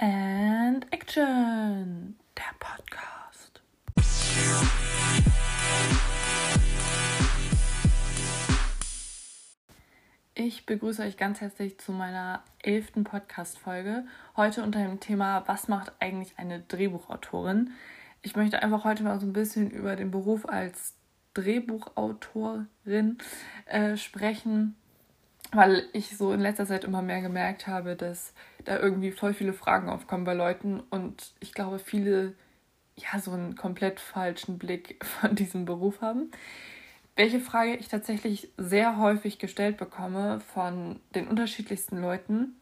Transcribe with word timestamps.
And 0.00 0.86
Action, 0.92 2.16
der 2.36 2.54
Podcast. 2.60 3.60
Ich 10.34 10.66
begrüße 10.66 11.02
euch 11.02 11.16
ganz 11.16 11.40
herzlich 11.40 11.78
zu 11.78 11.90
meiner 11.90 12.44
elften 12.62 13.02
Podcast-Folge. 13.02 14.04
Heute 14.36 14.62
unter 14.62 14.78
dem 14.78 15.00
Thema, 15.00 15.42
was 15.48 15.66
macht 15.66 15.90
eigentlich 15.98 16.38
eine 16.38 16.60
Drehbuchautorin? 16.60 17.72
Ich 18.22 18.36
möchte 18.36 18.62
einfach 18.62 18.84
heute 18.84 19.02
mal 19.02 19.18
so 19.18 19.26
ein 19.26 19.32
bisschen 19.32 19.68
über 19.68 19.96
den 19.96 20.12
Beruf 20.12 20.48
als 20.48 20.94
Drehbuchautorin 21.34 23.18
äh, 23.66 23.96
sprechen 23.96 24.76
weil 25.52 25.84
ich 25.92 26.16
so 26.16 26.32
in 26.32 26.40
letzter 26.40 26.66
Zeit 26.66 26.84
immer 26.84 27.02
mehr 27.02 27.22
gemerkt 27.22 27.66
habe, 27.66 27.96
dass 27.96 28.34
da 28.68 28.78
irgendwie 28.78 29.12
voll 29.12 29.32
viele 29.32 29.54
Fragen 29.54 29.88
aufkommen 29.88 30.24
bei 30.24 30.34
Leuten 30.34 30.80
und 30.90 31.32
ich 31.40 31.54
glaube, 31.54 31.78
viele 31.78 32.34
ja 32.96 33.18
so 33.18 33.32
einen 33.32 33.56
komplett 33.56 33.98
falschen 33.98 34.58
Blick 34.58 35.02
von 35.20 35.34
diesem 35.34 35.64
Beruf 35.64 36.02
haben. 36.02 36.30
Welche 37.16 37.40
Frage 37.40 37.74
ich 37.76 37.88
tatsächlich 37.88 38.50
sehr 38.56 38.98
häufig 38.98 39.38
gestellt 39.38 39.76
bekomme 39.76 40.40
von 40.52 41.00
den 41.14 41.26
unterschiedlichsten 41.26 42.00
Leuten, 42.00 42.54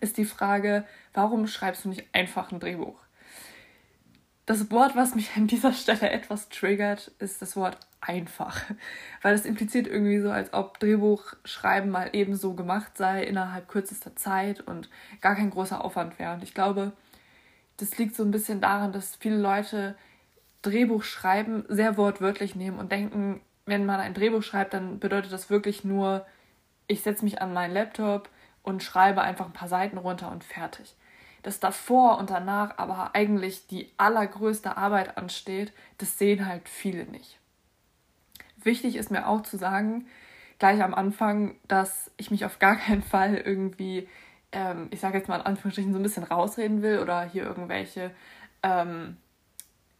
ist 0.00 0.18
die 0.18 0.26
Frage, 0.26 0.84
warum 1.14 1.46
schreibst 1.46 1.84
du 1.84 1.88
nicht 1.88 2.04
einfach 2.12 2.50
ein 2.50 2.60
Drehbuch? 2.60 3.05
Das 4.46 4.70
Wort, 4.70 4.94
was 4.94 5.16
mich 5.16 5.36
an 5.36 5.48
dieser 5.48 5.72
Stelle 5.72 6.08
etwas 6.08 6.48
triggert, 6.48 7.10
ist 7.18 7.42
das 7.42 7.56
Wort 7.56 7.78
einfach. 8.00 8.62
Weil 9.22 9.34
es 9.34 9.44
impliziert 9.44 9.88
irgendwie 9.88 10.20
so, 10.20 10.30
als 10.30 10.54
ob 10.54 10.78
Drehbuchschreiben 10.78 11.90
mal 11.90 12.10
ebenso 12.12 12.54
gemacht 12.54 12.96
sei 12.96 13.24
innerhalb 13.24 13.66
kürzester 13.66 14.14
Zeit 14.14 14.60
und 14.60 14.88
gar 15.20 15.34
kein 15.34 15.50
großer 15.50 15.84
Aufwand 15.84 16.20
wäre. 16.20 16.32
Und 16.34 16.44
ich 16.44 16.54
glaube, 16.54 16.92
das 17.78 17.98
liegt 17.98 18.14
so 18.14 18.22
ein 18.22 18.30
bisschen 18.30 18.60
daran, 18.60 18.92
dass 18.92 19.16
viele 19.16 19.36
Leute 19.36 19.96
Drehbuchschreiben 20.62 21.64
sehr 21.68 21.96
wortwörtlich 21.96 22.54
nehmen 22.54 22.78
und 22.78 22.92
denken, 22.92 23.40
wenn 23.66 23.84
man 23.84 23.98
ein 23.98 24.14
Drehbuch 24.14 24.44
schreibt, 24.44 24.74
dann 24.74 25.00
bedeutet 25.00 25.32
das 25.32 25.50
wirklich 25.50 25.84
nur, 25.84 26.24
ich 26.86 27.02
setze 27.02 27.24
mich 27.24 27.42
an 27.42 27.52
meinen 27.52 27.74
Laptop 27.74 28.28
und 28.62 28.84
schreibe 28.84 29.22
einfach 29.22 29.46
ein 29.46 29.52
paar 29.52 29.68
Seiten 29.68 29.98
runter 29.98 30.30
und 30.30 30.44
fertig 30.44 30.94
dass 31.46 31.60
davor 31.60 32.18
und 32.18 32.30
danach 32.30 32.76
aber 32.76 33.14
eigentlich 33.14 33.68
die 33.68 33.88
allergrößte 33.98 34.76
Arbeit 34.76 35.16
ansteht, 35.16 35.72
das 35.96 36.18
sehen 36.18 36.44
halt 36.44 36.68
viele 36.68 37.04
nicht. 37.04 37.38
Wichtig 38.56 38.96
ist 38.96 39.12
mir 39.12 39.28
auch 39.28 39.42
zu 39.42 39.56
sagen, 39.56 40.08
gleich 40.58 40.82
am 40.82 40.92
Anfang, 40.92 41.54
dass 41.68 42.10
ich 42.16 42.32
mich 42.32 42.44
auf 42.44 42.58
gar 42.58 42.74
keinen 42.74 43.04
Fall 43.04 43.36
irgendwie, 43.36 44.08
ähm, 44.50 44.88
ich 44.90 44.98
sage 44.98 45.18
jetzt 45.18 45.28
mal 45.28 45.36
in 45.36 45.46
Anführungsstrichen, 45.46 45.92
so 45.92 46.00
ein 46.00 46.02
bisschen 46.02 46.24
rausreden 46.24 46.82
will 46.82 46.98
oder 46.98 47.22
hier 47.22 47.44
irgendwelche 47.44 48.10
ähm, 48.64 49.16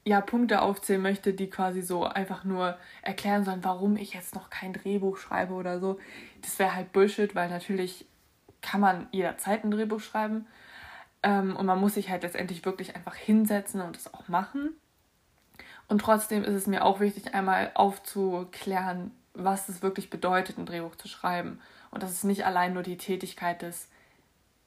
ja, 0.02 0.20
Punkte 0.20 0.62
aufzählen 0.62 1.00
möchte, 1.00 1.32
die 1.32 1.48
quasi 1.48 1.80
so 1.80 2.02
einfach 2.06 2.42
nur 2.42 2.76
erklären 3.02 3.44
sollen, 3.44 3.62
warum 3.62 3.96
ich 3.96 4.14
jetzt 4.14 4.34
noch 4.34 4.50
kein 4.50 4.72
Drehbuch 4.72 5.16
schreibe 5.16 5.54
oder 5.54 5.78
so. 5.78 6.00
Das 6.42 6.58
wäre 6.58 6.74
halt 6.74 6.92
Bullshit, 6.92 7.36
weil 7.36 7.50
natürlich 7.50 8.04
kann 8.62 8.80
man 8.80 9.06
jederzeit 9.12 9.62
ein 9.62 9.70
Drehbuch 9.70 10.00
schreiben. 10.00 10.48
Ähm, 11.26 11.56
und 11.56 11.66
man 11.66 11.80
muss 11.80 11.94
sich 11.94 12.08
halt 12.08 12.22
letztendlich 12.22 12.64
wirklich 12.64 12.94
einfach 12.94 13.16
hinsetzen 13.16 13.80
und 13.80 13.96
es 13.96 14.14
auch 14.14 14.28
machen. 14.28 14.70
Und 15.88 15.98
trotzdem 15.98 16.44
ist 16.44 16.54
es 16.54 16.68
mir 16.68 16.84
auch 16.84 17.00
wichtig, 17.00 17.34
einmal 17.34 17.72
aufzuklären, 17.74 19.10
was 19.34 19.68
es 19.68 19.82
wirklich 19.82 20.08
bedeutet, 20.08 20.56
ein 20.56 20.66
Drehbuch 20.66 20.94
zu 20.94 21.08
schreiben. 21.08 21.60
Und 21.90 22.04
dass 22.04 22.12
es 22.12 22.22
nicht 22.22 22.46
allein 22.46 22.74
nur 22.74 22.84
die 22.84 22.96
Tätigkeit 22.96 23.62
des 23.62 23.88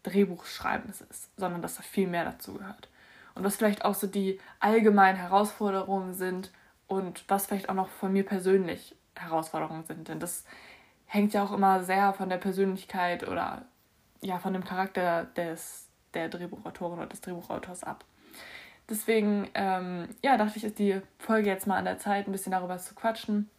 Drehbuchschreibens 0.03 1.01
ist, 1.01 1.29
sondern 1.37 1.61
dass 1.61 1.75
da 1.75 1.81
viel 1.81 2.07
mehr 2.07 2.25
dazu 2.25 2.55
gehört. 2.55 2.89
Und 3.35 3.45
was 3.45 3.55
vielleicht 3.55 3.85
auch 3.85 3.95
so 3.95 4.07
die 4.07 4.37
allgemeinen 4.59 5.17
Herausforderungen 5.17 6.13
sind 6.13 6.51
und 6.87 7.23
was 7.29 7.45
vielleicht 7.45 7.69
auch 7.69 7.73
noch 7.73 7.87
von 7.87 8.11
mir 8.11 8.25
persönlich 8.25 8.97
Herausforderungen 9.15 9.85
sind. 9.85 10.09
Denn 10.09 10.19
das 10.19 10.43
hängt 11.05 11.33
ja 11.33 11.41
auch 11.43 11.53
immer 11.53 11.83
sehr 11.83 12.11
von 12.11 12.27
der 12.27 12.37
Persönlichkeit 12.37 13.25
oder 13.25 13.63
ja 14.21 14.39
von 14.39 14.51
dem 14.51 14.65
Charakter 14.65 15.23
des 15.23 15.88
der 16.13 16.29
Drehbuchautorin 16.29 16.99
oder 16.99 17.07
des 17.07 17.21
Drehbuchautors 17.21 17.83
ab. 17.83 18.05
Deswegen, 18.89 19.47
ähm, 19.53 20.09
ja, 20.23 20.37
dachte 20.37 20.57
ich, 20.57 20.63
ist 20.63 20.79
die 20.79 21.01
Folge 21.19 21.49
jetzt 21.49 21.67
mal 21.67 21.77
an 21.77 21.85
der 21.85 21.99
Zeit, 21.99 22.27
ein 22.27 22.31
bisschen 22.31 22.51
darüber 22.51 22.77
zu 22.79 22.95
quatschen. 22.95 23.49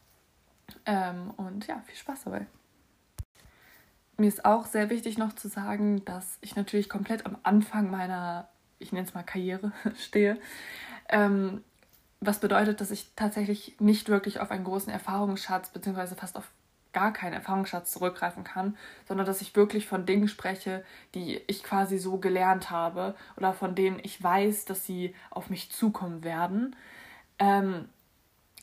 Ähm, 0.87 1.31
und 1.37 1.66
ja, 1.66 1.81
viel 1.87 1.97
Spaß 1.97 2.25
dabei. 2.25 2.47
Mir 4.16 4.27
ist 4.27 4.44
auch 4.44 4.66
sehr 4.66 4.91
wichtig 4.91 5.19
noch 5.19 5.33
zu 5.34 5.49
sagen, 5.49 6.05
dass 6.05 6.38
ich 6.41 6.56
natürlich 6.56 6.88
komplett 6.88 7.27
am 7.27 7.38
Anfang 7.43 7.91
meiner, 7.91 8.49
ich 8.78 8.93
nenne 8.93 9.06
es 9.06 9.15
mal 9.15 9.22
Karriere, 9.22 9.72
stehe. 9.97 10.37
Ähm, 11.09 11.62
was 12.21 12.41
bedeutet, 12.41 12.81
dass 12.81 12.91
ich 12.91 13.12
tatsächlich 13.17 13.77
nicht 13.81 14.09
wirklich 14.09 14.41
auf 14.41 14.50
einen 14.50 14.65
großen 14.65 14.93
Erfahrungsschatz 14.93 15.71
beziehungsweise 15.71 16.17
fast 16.17 16.37
auf 16.37 16.50
gar 16.93 17.12
keinen 17.12 17.34
Erfahrungsschatz 17.34 17.93
zurückgreifen 17.93 18.45
kann, 18.45 18.77
sondern 19.06 19.27
dass 19.27 19.41
ich 19.41 19.55
wirklich 19.56 19.87
von 19.87 20.06
Dingen 20.06 20.28
spreche, 20.28 20.84
die 21.15 21.41
ich 21.47 21.62
quasi 21.62 21.99
so 21.99 22.19
gelernt 22.19 22.71
habe 22.71 23.15
oder 23.37 23.53
von 23.53 23.75
denen 23.75 24.01
ich 24.03 24.23
weiß, 24.23 24.65
dass 24.65 24.87
sie 24.87 25.15
auf 25.31 25.50
mich 25.50 25.71
zukommen 25.71 26.25
werden. 26.25 26.77
Ähm, 27.39 27.89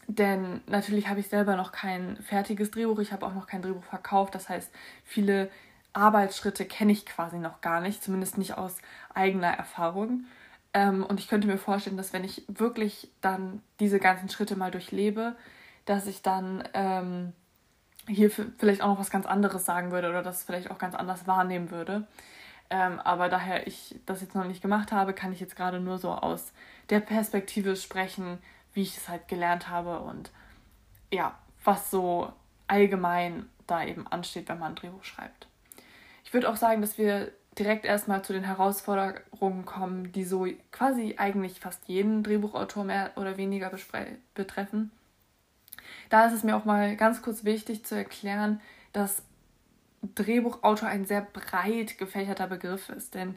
denn 0.08 0.62
natürlich 0.68 1.10
habe 1.10 1.20
ich 1.20 1.28
selber 1.28 1.56
noch 1.56 1.72
kein 1.72 2.18
fertiges 2.18 2.72
Drehbuch, 2.72 3.00
ich 3.00 3.12
habe 3.12 3.26
auch 3.26 3.34
noch 3.34 3.48
kein 3.48 3.62
Drehbuch 3.62 3.84
verkauft, 3.84 4.36
das 4.36 4.48
heißt, 4.48 4.72
viele 5.04 5.50
Arbeitsschritte 5.94 6.66
kenne 6.66 6.94
ich 6.94 7.06
quasi 7.06 7.40
noch 7.40 7.62
gar 7.62 7.82
nicht, 7.82 8.04
zumindest 8.04 8.38
nicht 8.38 8.58
aus 8.58 8.78
eigener 9.14 9.50
Erfahrung. 9.50 10.26
Ähm, 10.74 11.04
und 11.04 11.20
ich 11.20 11.28
könnte 11.28 11.48
mir 11.48 11.58
vorstellen, 11.58 11.98
dass 11.98 12.14
wenn 12.14 12.24
ich 12.24 12.44
wirklich 12.48 13.10
dann 13.20 13.62
diese 13.80 14.00
ganzen 14.00 14.30
Schritte 14.30 14.56
mal 14.56 14.72
durchlebe, 14.72 15.36
dass 15.86 16.06
ich 16.06 16.22
dann 16.22 16.64
ähm, 16.74 17.34
hier 18.07 18.31
vielleicht 18.31 18.81
auch 18.81 18.88
noch 18.88 19.00
was 19.00 19.09
ganz 19.09 19.25
anderes 19.25 19.66
sagen 19.66 19.91
würde 19.91 20.09
oder 20.09 20.23
das 20.23 20.44
vielleicht 20.44 20.72
auch 20.72 20.78
ganz 20.78 20.95
anders 20.95 21.28
wahrnehmen 21.28 21.72
würde. 21.72 22.07
Ähm, 22.69 23.00
aber 23.00 23.29
daher 23.29 23.68
ich 23.68 23.95
das 24.06 24.22
jetzt 24.22 24.35
noch 24.35 24.45
nicht 24.45 24.62
gemacht 24.62 24.91
habe, 24.91 25.13
kann 25.13 25.31
ich 25.31 25.40
jetzt 25.40 25.56
gerade 25.56 25.79
nur 25.79 25.97
so 25.97 26.12
aus 26.12 26.51
der 26.90 27.00
Perspektive 27.00 27.75
sprechen, 27.75 28.40
wie 28.73 28.81
ich 28.81 28.97
es 28.97 29.07
halt 29.07 29.28
gelernt 29.28 29.69
habe 29.69 30.00
und 30.00 30.31
ja, 31.12 31.38
was 31.63 31.90
so 31.90 32.31
allgemein 32.68 33.47
da 33.68 33.84
eben 33.84 34.07
ansteht, 34.07 34.50
wenn 34.50 34.59
man 34.59 34.74
ein 34.74 34.75
Drehbuch 34.75 35.03
schreibt. 35.03 35.47
Ich 36.24 36.34
würde 36.34 36.50
auch 36.50 36.57
sagen, 36.57 36.81
dass 36.81 36.97
wir 36.97 37.31
direkt 37.57 37.85
erstmal 37.85 38.22
zu 38.24 38.34
den 38.34 38.44
Herausforderungen 38.44 39.66
kommen, 39.66 40.12
die 40.12 40.24
so 40.24 40.45
quasi 40.72 41.16
eigentlich 41.18 41.59
fast 41.59 41.88
jeden 41.88 42.24
Drehbuchautor 42.24 42.84
mehr 42.84 43.12
oder 43.16 43.38
weniger 43.38 43.72
betreffen. 44.35 44.91
Da 46.09 46.25
ist 46.25 46.34
es 46.34 46.44
mir 46.44 46.56
auch 46.56 46.66
mal 46.66 46.95
ganz 46.95 47.22
kurz 47.22 47.44
wichtig 47.44 47.85
zu 47.85 47.95
erklären, 47.95 48.62
dass 48.94 49.23
Drehbuchautor 50.16 50.88
ein 50.88 51.06
sehr 51.06 51.22
breit 51.22 51.97
gefächerter 51.97 52.47
Begriff 52.47 52.90
ist. 52.90 53.16
Denn 53.16 53.35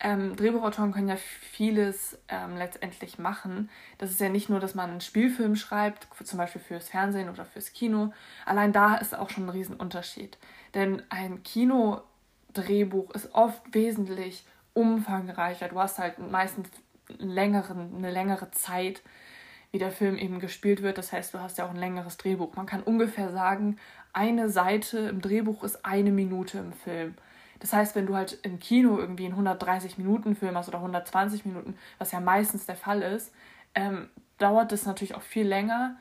ähm, 0.00 0.34
Drehbuchautoren 0.34 0.92
können 0.92 1.08
ja 1.08 1.16
vieles 1.16 2.18
ähm, 2.28 2.56
letztendlich 2.56 3.18
machen. 3.18 3.70
Das 3.98 4.10
ist 4.10 4.20
ja 4.20 4.28
nicht 4.28 4.48
nur, 4.48 4.58
dass 4.58 4.74
man 4.74 4.90
einen 4.90 5.00
Spielfilm 5.00 5.54
schreibt, 5.54 6.08
zum 6.24 6.38
Beispiel 6.38 6.60
fürs 6.60 6.88
Fernsehen 6.88 7.30
oder 7.30 7.44
fürs 7.44 7.72
Kino. 7.72 8.12
Allein 8.44 8.72
da 8.72 8.96
ist 8.96 9.16
auch 9.16 9.30
schon 9.30 9.46
ein 9.46 9.50
Riesenunterschied. 9.50 10.38
Denn 10.74 11.02
ein 11.08 11.42
Kinodrehbuch 11.44 13.12
ist 13.12 13.32
oft 13.34 13.62
wesentlich 13.72 14.44
umfangreicher. 14.74 15.68
Du 15.68 15.78
hast 15.78 15.98
halt 15.98 16.18
meistens 16.18 16.68
längeren, 17.18 17.94
eine 17.96 18.10
längere 18.10 18.50
Zeit 18.50 19.02
wie 19.72 19.78
der 19.78 19.90
Film 19.90 20.16
eben 20.18 20.38
gespielt 20.38 20.82
wird. 20.82 20.98
Das 20.98 21.12
heißt, 21.12 21.34
du 21.34 21.40
hast 21.40 21.58
ja 21.58 21.66
auch 21.66 21.70
ein 21.70 21.76
längeres 21.76 22.18
Drehbuch. 22.18 22.54
Man 22.54 22.66
kann 22.66 22.82
ungefähr 22.82 23.32
sagen, 23.32 23.78
eine 24.12 24.50
Seite 24.50 24.98
im 24.98 25.22
Drehbuch 25.22 25.64
ist 25.64 25.84
eine 25.84 26.12
Minute 26.12 26.58
im 26.58 26.72
Film. 26.72 27.14
Das 27.58 27.72
heißt, 27.72 27.94
wenn 27.96 28.06
du 28.06 28.14
halt 28.14 28.38
im 28.42 28.58
Kino 28.58 28.98
irgendwie 28.98 29.24
einen 29.24 29.34
130 29.34 29.96
Minuten 29.96 30.36
Film 30.36 30.56
hast 30.56 30.68
oder 30.68 30.78
120 30.78 31.46
Minuten, 31.46 31.76
was 31.98 32.12
ja 32.12 32.20
meistens 32.20 32.66
der 32.66 32.76
Fall 32.76 33.02
ist, 33.02 33.32
ähm, 33.74 34.10
dauert 34.38 34.72
das 34.72 34.84
natürlich 34.84 35.14
auch 35.14 35.22
viel 35.22 35.46
länger, 35.46 35.96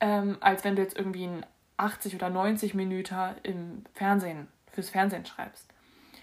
ähm, 0.00 0.36
als 0.40 0.64
wenn 0.64 0.76
du 0.76 0.82
jetzt 0.82 0.98
irgendwie 0.98 1.24
einen 1.24 1.46
80 1.76 2.14
oder 2.16 2.28
90 2.30 2.74
Minuten 2.74 3.14
im 3.42 3.84
Fernsehen, 3.94 4.48
fürs 4.72 4.90
Fernsehen 4.90 5.24
schreibst. 5.24 5.68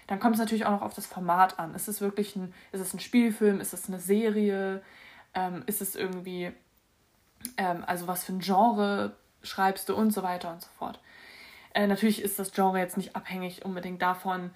Dann 0.06 0.20
kommt 0.20 0.34
es 0.34 0.40
natürlich 0.40 0.66
auch 0.66 0.72
noch 0.72 0.82
auf 0.82 0.94
das 0.94 1.06
Format 1.06 1.58
an. 1.58 1.74
Ist 1.74 1.88
es 1.88 2.00
wirklich 2.00 2.36
ein, 2.36 2.52
ist 2.70 2.80
es 2.80 2.92
ein 2.92 3.00
Spielfilm, 3.00 3.60
ist 3.60 3.72
es 3.72 3.88
eine 3.88 3.98
Serie, 3.98 4.82
ähm, 5.34 5.62
ist 5.66 5.80
es 5.80 5.96
irgendwie 5.96 6.52
ähm, 7.56 7.84
also 7.86 8.06
was 8.06 8.24
für 8.24 8.32
ein 8.32 8.40
Genre 8.40 9.16
schreibst 9.42 9.88
du 9.88 9.94
und 9.94 10.12
so 10.12 10.22
weiter 10.22 10.50
und 10.52 10.62
so 10.62 10.68
fort. 10.78 11.00
Äh, 11.74 11.86
natürlich 11.86 12.22
ist 12.22 12.38
das 12.38 12.52
Genre 12.52 12.78
jetzt 12.78 12.96
nicht 12.96 13.16
abhängig 13.16 13.64
unbedingt 13.64 14.02
davon, 14.02 14.50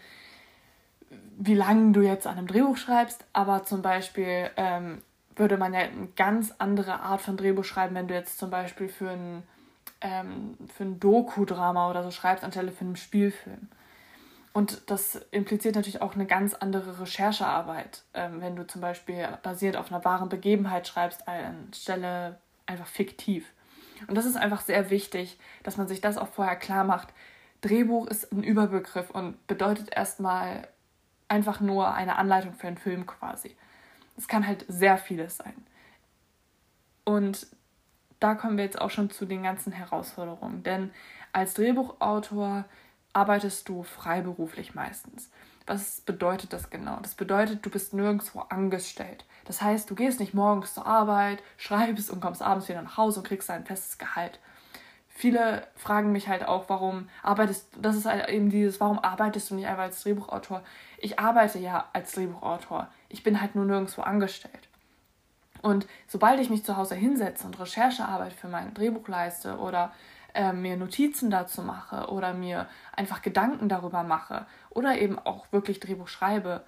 wie 1.38 1.54
lange 1.54 1.92
du 1.92 2.00
jetzt 2.02 2.26
an 2.26 2.38
einem 2.38 2.46
Drehbuch 2.46 2.76
schreibst, 2.76 3.24
aber 3.32 3.64
zum 3.64 3.82
Beispiel 3.82 4.50
ähm, 4.56 5.02
würde 5.36 5.56
man 5.56 5.74
ja 5.74 5.80
eine 5.80 6.08
ganz 6.16 6.54
andere 6.58 7.00
Art 7.00 7.20
von 7.20 7.36
Drehbuch 7.36 7.64
schreiben, 7.64 7.94
wenn 7.94 8.08
du 8.08 8.14
jetzt 8.14 8.38
zum 8.38 8.50
Beispiel 8.50 8.88
für 8.88 9.10
ein, 9.10 9.42
ähm, 10.00 10.56
für 10.74 10.84
ein 10.84 10.98
Doku-Drama 11.00 11.90
oder 11.90 12.02
so 12.02 12.10
schreibst, 12.10 12.42
anstelle 12.42 12.72
für 12.72 12.84
einen 12.84 12.96
Spielfilm. 12.96 13.68
Und 14.52 14.90
das 14.90 15.16
impliziert 15.32 15.74
natürlich 15.74 16.00
auch 16.00 16.14
eine 16.14 16.24
ganz 16.24 16.54
andere 16.54 16.98
Recherchearbeit, 17.00 18.04
ähm, 18.14 18.40
wenn 18.40 18.56
du 18.56 18.66
zum 18.66 18.80
Beispiel 18.80 19.28
basiert 19.42 19.76
auf 19.76 19.92
einer 19.92 20.04
wahren 20.04 20.30
Begebenheit 20.30 20.88
schreibst, 20.88 21.28
anstelle 21.28 22.38
einfach 22.66 22.86
fiktiv. 22.86 23.52
Und 24.08 24.14
das 24.14 24.26
ist 24.26 24.36
einfach 24.36 24.60
sehr 24.60 24.90
wichtig, 24.90 25.38
dass 25.62 25.76
man 25.76 25.88
sich 25.88 26.00
das 26.00 26.18
auch 26.18 26.28
vorher 26.28 26.56
klar 26.56 26.84
macht. 26.84 27.08
Drehbuch 27.62 28.06
ist 28.06 28.32
ein 28.32 28.42
Überbegriff 28.42 29.10
und 29.10 29.44
bedeutet 29.46 29.94
erstmal 29.94 30.68
einfach 31.28 31.60
nur 31.60 31.94
eine 31.94 32.16
Anleitung 32.16 32.54
für 32.54 32.66
einen 32.66 32.76
Film 32.76 33.06
quasi. 33.06 33.56
Es 34.16 34.28
kann 34.28 34.46
halt 34.46 34.64
sehr 34.68 34.98
vieles 34.98 35.38
sein. 35.38 35.66
Und 37.04 37.46
da 38.20 38.34
kommen 38.34 38.56
wir 38.56 38.64
jetzt 38.64 38.80
auch 38.80 38.90
schon 38.90 39.10
zu 39.10 39.26
den 39.26 39.42
ganzen 39.42 39.72
Herausforderungen. 39.72 40.62
Denn 40.62 40.90
als 41.32 41.54
Drehbuchautor 41.54 42.64
arbeitest 43.12 43.68
du 43.68 43.82
freiberuflich 43.82 44.74
meistens. 44.74 45.30
Was 45.66 46.00
bedeutet 46.00 46.52
das 46.52 46.70
genau? 46.70 46.98
Das 47.02 47.14
bedeutet, 47.14 47.66
du 47.66 47.70
bist 47.70 47.92
nirgendwo 47.92 48.40
angestellt. 48.40 49.24
Das 49.46 49.62
heißt, 49.62 49.90
du 49.90 49.94
gehst 49.94 50.20
nicht 50.20 50.34
morgens 50.34 50.74
zur 50.74 50.86
Arbeit, 50.86 51.42
schreibst 51.56 52.10
und 52.10 52.20
kommst 52.20 52.42
abends 52.42 52.68
wieder 52.68 52.82
nach 52.82 52.96
Hause 52.96 53.20
und 53.20 53.26
kriegst 53.26 53.50
ein 53.50 53.66
festes 53.66 53.98
Gehalt. 53.98 54.38
Viele 55.08 55.66
fragen 55.76 56.12
mich 56.12 56.28
halt 56.28 56.46
auch, 56.46 56.68
warum 56.68 57.08
arbeitest 57.22 57.74
du, 57.74 57.80
das 57.80 57.96
ist 57.96 58.04
halt 58.04 58.28
eben 58.28 58.50
dieses, 58.50 58.80
warum 58.80 58.98
arbeitest 58.98 59.50
du 59.50 59.54
nicht 59.54 59.66
einfach 59.66 59.84
als 59.84 60.02
Drehbuchautor? 60.02 60.62
Ich 60.98 61.18
arbeite 61.18 61.58
ja 61.58 61.88
als 61.94 62.12
Drehbuchautor. 62.12 62.88
Ich 63.08 63.22
bin 63.22 63.40
halt 63.40 63.54
nur 63.54 63.64
nirgendwo 63.64 64.02
angestellt. 64.02 64.68
Und 65.62 65.86
sobald 66.06 66.38
ich 66.38 66.50
mich 66.50 66.64
zu 66.64 66.76
Hause 66.76 66.94
hinsetze 66.94 67.46
und 67.46 67.58
Recherchearbeit 67.58 68.34
für 68.34 68.48
mein 68.48 68.74
Drehbuch 68.74 69.08
leiste 69.08 69.56
oder 69.58 69.92
äh, 70.36 70.52
mir 70.52 70.76
Notizen 70.76 71.30
dazu 71.30 71.62
mache 71.62 72.10
oder 72.10 72.34
mir 72.34 72.68
einfach 72.92 73.22
Gedanken 73.22 73.68
darüber 73.68 74.02
mache 74.02 74.46
oder 74.70 74.98
eben 74.98 75.18
auch 75.18 75.50
wirklich 75.50 75.80
Drehbuch 75.80 76.08
schreibe, 76.08 76.64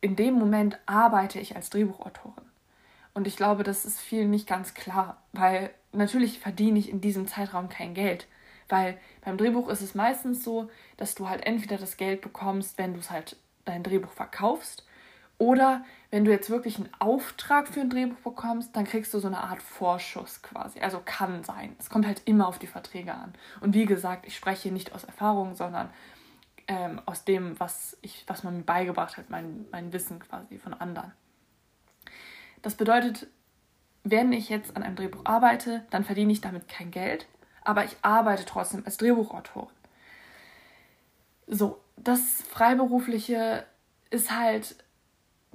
in 0.00 0.16
dem 0.16 0.34
Moment 0.34 0.78
arbeite 0.86 1.38
ich 1.38 1.56
als 1.56 1.70
Drehbuchautorin. 1.70 2.44
Und 3.14 3.26
ich 3.26 3.36
glaube, 3.36 3.62
das 3.62 3.84
ist 3.84 4.00
vielen 4.00 4.30
nicht 4.30 4.46
ganz 4.46 4.74
klar, 4.74 5.22
weil 5.32 5.70
natürlich 5.92 6.38
verdiene 6.38 6.78
ich 6.78 6.90
in 6.90 7.00
diesem 7.00 7.26
Zeitraum 7.26 7.68
kein 7.68 7.94
Geld. 7.94 8.26
Weil 8.68 8.98
beim 9.24 9.38
Drehbuch 9.38 9.68
ist 9.68 9.80
es 9.80 9.94
meistens 9.94 10.42
so, 10.42 10.68
dass 10.96 11.14
du 11.14 11.28
halt 11.28 11.46
entweder 11.46 11.78
das 11.78 11.96
Geld 11.96 12.20
bekommst, 12.20 12.78
wenn 12.78 12.94
du 12.94 13.00
es 13.00 13.10
halt 13.10 13.36
dein 13.64 13.82
Drehbuch 13.82 14.12
verkaufst 14.12 14.85
oder 15.38 15.84
wenn 16.10 16.24
du 16.24 16.30
jetzt 16.30 16.50
wirklich 16.50 16.78
einen 16.78 16.88
Auftrag 16.98 17.68
für 17.68 17.80
ein 17.80 17.90
Drehbuch 17.90 18.20
bekommst, 18.20 18.74
dann 18.74 18.84
kriegst 18.84 19.12
du 19.12 19.18
so 19.18 19.26
eine 19.26 19.42
Art 19.42 19.60
Vorschuss 19.60 20.40
quasi. 20.40 20.80
Also 20.80 21.00
kann 21.04 21.44
sein. 21.44 21.76
Es 21.78 21.90
kommt 21.90 22.06
halt 22.06 22.22
immer 22.24 22.48
auf 22.48 22.58
die 22.58 22.66
Verträge 22.66 23.12
an. 23.12 23.34
Und 23.60 23.74
wie 23.74 23.84
gesagt, 23.84 24.26
ich 24.26 24.36
spreche 24.36 24.70
nicht 24.70 24.94
aus 24.94 25.04
Erfahrung, 25.04 25.54
sondern 25.54 25.90
ähm, 26.68 27.00
aus 27.06 27.24
dem, 27.24 27.58
was, 27.60 27.96
ich, 28.02 28.24
was 28.26 28.44
man 28.44 28.56
mir 28.56 28.62
beigebracht 28.62 29.16
hat, 29.16 29.30
mein, 29.30 29.66
mein 29.70 29.92
Wissen 29.92 30.18
quasi 30.18 30.58
von 30.58 30.74
anderen. 30.74 31.12
Das 32.62 32.74
bedeutet, 32.74 33.26
wenn 34.02 34.32
ich 34.32 34.48
jetzt 34.48 34.76
an 34.76 34.82
einem 34.82 34.96
Drehbuch 34.96 35.22
arbeite, 35.24 35.84
dann 35.90 36.04
verdiene 36.04 36.32
ich 36.32 36.40
damit 36.40 36.68
kein 36.68 36.90
Geld, 36.90 37.26
aber 37.62 37.84
ich 37.84 37.96
arbeite 38.02 38.44
trotzdem 38.44 38.84
als 38.84 38.96
Drehbuchautorin. 38.96 39.74
So, 41.46 41.80
das 41.96 42.42
Freiberufliche 42.48 43.64
ist 44.10 44.30
halt 44.30 44.76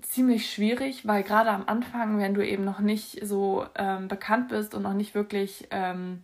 ziemlich 0.02 0.52
schwierig, 0.52 1.08
weil 1.08 1.24
gerade 1.24 1.50
am 1.50 1.64
Anfang, 1.68 2.18
wenn 2.20 2.34
du 2.34 2.46
eben 2.46 2.64
noch 2.64 2.80
nicht 2.80 3.26
so 3.26 3.66
ähm, 3.76 4.08
bekannt 4.08 4.50
bist 4.50 4.74
und 4.74 4.84
noch 4.84 4.94
nicht 4.94 5.16
wirklich 5.16 5.68
ähm, 5.72 6.24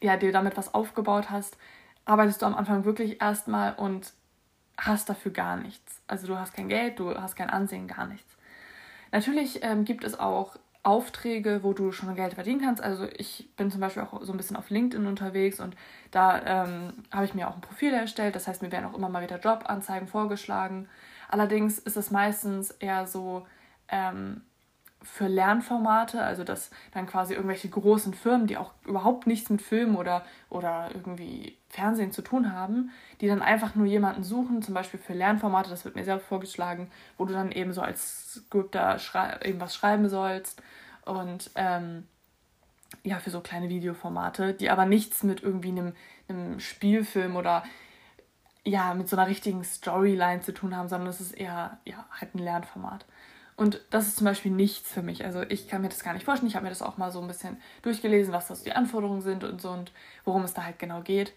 ja, 0.00 0.16
dir 0.16 0.32
damit 0.32 0.56
was 0.56 0.74
aufgebaut 0.74 1.30
hast, 1.30 1.56
arbeitest 2.04 2.42
du 2.42 2.46
am 2.46 2.54
Anfang 2.54 2.84
wirklich 2.84 3.20
erstmal 3.20 3.74
und 3.74 4.12
hast 4.76 5.08
dafür 5.08 5.32
gar 5.32 5.56
nichts. 5.56 6.00
Also 6.06 6.26
du 6.26 6.38
hast 6.38 6.54
kein 6.54 6.68
Geld, 6.68 6.98
du 6.98 7.14
hast 7.14 7.36
kein 7.36 7.50
Ansehen, 7.50 7.86
gar 7.86 8.06
nichts. 8.06 8.36
Natürlich 9.12 9.62
ähm, 9.62 9.84
gibt 9.84 10.04
es 10.04 10.18
auch 10.18 10.56
Aufträge, 10.82 11.62
wo 11.62 11.74
du 11.74 11.92
schon 11.92 12.14
Geld 12.14 12.34
verdienen 12.34 12.62
kannst. 12.62 12.82
Also 12.82 13.06
ich 13.16 13.50
bin 13.56 13.70
zum 13.70 13.80
Beispiel 13.80 14.02
auch 14.02 14.22
so 14.22 14.32
ein 14.32 14.38
bisschen 14.38 14.56
auf 14.56 14.70
LinkedIn 14.70 15.06
unterwegs 15.06 15.60
und 15.60 15.76
da 16.10 16.64
ähm, 16.64 16.92
habe 17.12 17.26
ich 17.26 17.34
mir 17.34 17.48
auch 17.48 17.54
ein 17.54 17.60
Profil 17.60 17.92
erstellt. 17.92 18.34
Das 18.34 18.48
heißt, 18.48 18.62
mir 18.62 18.72
werden 18.72 18.86
auch 18.86 18.96
immer 18.96 19.10
mal 19.10 19.22
wieder 19.22 19.38
Jobanzeigen 19.38 20.08
vorgeschlagen. 20.08 20.88
Allerdings 21.30 21.78
ist 21.78 21.96
es 21.96 22.10
meistens 22.10 22.72
eher 22.72 23.06
so 23.06 23.46
ähm, 23.88 24.42
für 25.02 25.28
Lernformate, 25.28 26.20
also 26.22 26.42
dass 26.42 26.70
dann 26.92 27.06
quasi 27.06 27.34
irgendwelche 27.34 27.68
großen 27.68 28.12
Firmen, 28.12 28.48
die 28.48 28.56
auch 28.56 28.72
überhaupt 28.84 29.28
nichts 29.28 29.48
mit 29.48 29.62
Film 29.62 29.96
oder, 29.96 30.24
oder 30.50 30.90
irgendwie 30.92 31.56
Fernsehen 31.68 32.10
zu 32.10 32.22
tun 32.22 32.52
haben, 32.52 32.90
die 33.20 33.28
dann 33.28 33.42
einfach 33.42 33.76
nur 33.76 33.86
jemanden 33.86 34.24
suchen, 34.24 34.60
zum 34.60 34.74
Beispiel 34.74 34.98
für 34.98 35.14
Lernformate, 35.14 35.70
das 35.70 35.84
wird 35.84 35.94
mir 35.94 36.04
selbst 36.04 36.26
vorgeschlagen, 36.26 36.90
wo 37.16 37.24
du 37.24 37.32
dann 37.32 37.52
eben 37.52 37.72
so 37.72 37.80
als 37.80 38.34
Scripter 38.34 38.98
eben 39.44 39.60
was 39.60 39.74
schreiben 39.74 40.08
sollst. 40.08 40.60
Und 41.04 41.50
ähm, 41.54 42.08
ja, 43.04 43.20
für 43.20 43.30
so 43.30 43.40
kleine 43.40 43.68
Videoformate, 43.68 44.52
die 44.52 44.68
aber 44.68 44.84
nichts 44.84 45.22
mit 45.22 45.44
irgendwie 45.44 45.68
einem, 45.68 45.92
einem 46.28 46.58
Spielfilm 46.58 47.36
oder 47.36 47.62
ja, 48.64 48.94
mit 48.94 49.08
so 49.08 49.16
einer 49.16 49.26
richtigen 49.26 49.64
Storyline 49.64 50.40
zu 50.40 50.52
tun 50.52 50.76
haben, 50.76 50.88
sondern 50.88 51.08
es 51.08 51.20
ist 51.20 51.32
eher 51.32 51.78
ja, 51.84 52.06
halt 52.10 52.34
ein 52.34 52.38
Lernformat. 52.38 53.06
Und 53.56 53.80
das 53.90 54.06
ist 54.06 54.16
zum 54.16 54.24
Beispiel 54.24 54.52
nichts 54.52 54.90
für 54.90 55.02
mich. 55.02 55.24
Also 55.24 55.42
ich 55.42 55.68
kann 55.68 55.82
mir 55.82 55.88
das 55.88 56.02
gar 56.02 56.14
nicht 56.14 56.24
vorstellen. 56.24 56.48
Ich 56.48 56.56
habe 56.56 56.64
mir 56.64 56.70
das 56.70 56.82
auch 56.82 56.96
mal 56.96 57.10
so 57.12 57.20
ein 57.20 57.28
bisschen 57.28 57.58
durchgelesen, 57.82 58.32
was 58.32 58.48
das 58.48 58.62
die 58.62 58.72
Anforderungen 58.72 59.20
sind 59.20 59.44
und 59.44 59.60
so 59.60 59.70
und 59.70 59.92
worum 60.24 60.44
es 60.44 60.54
da 60.54 60.64
halt 60.64 60.78
genau 60.78 61.02
geht. 61.02 61.34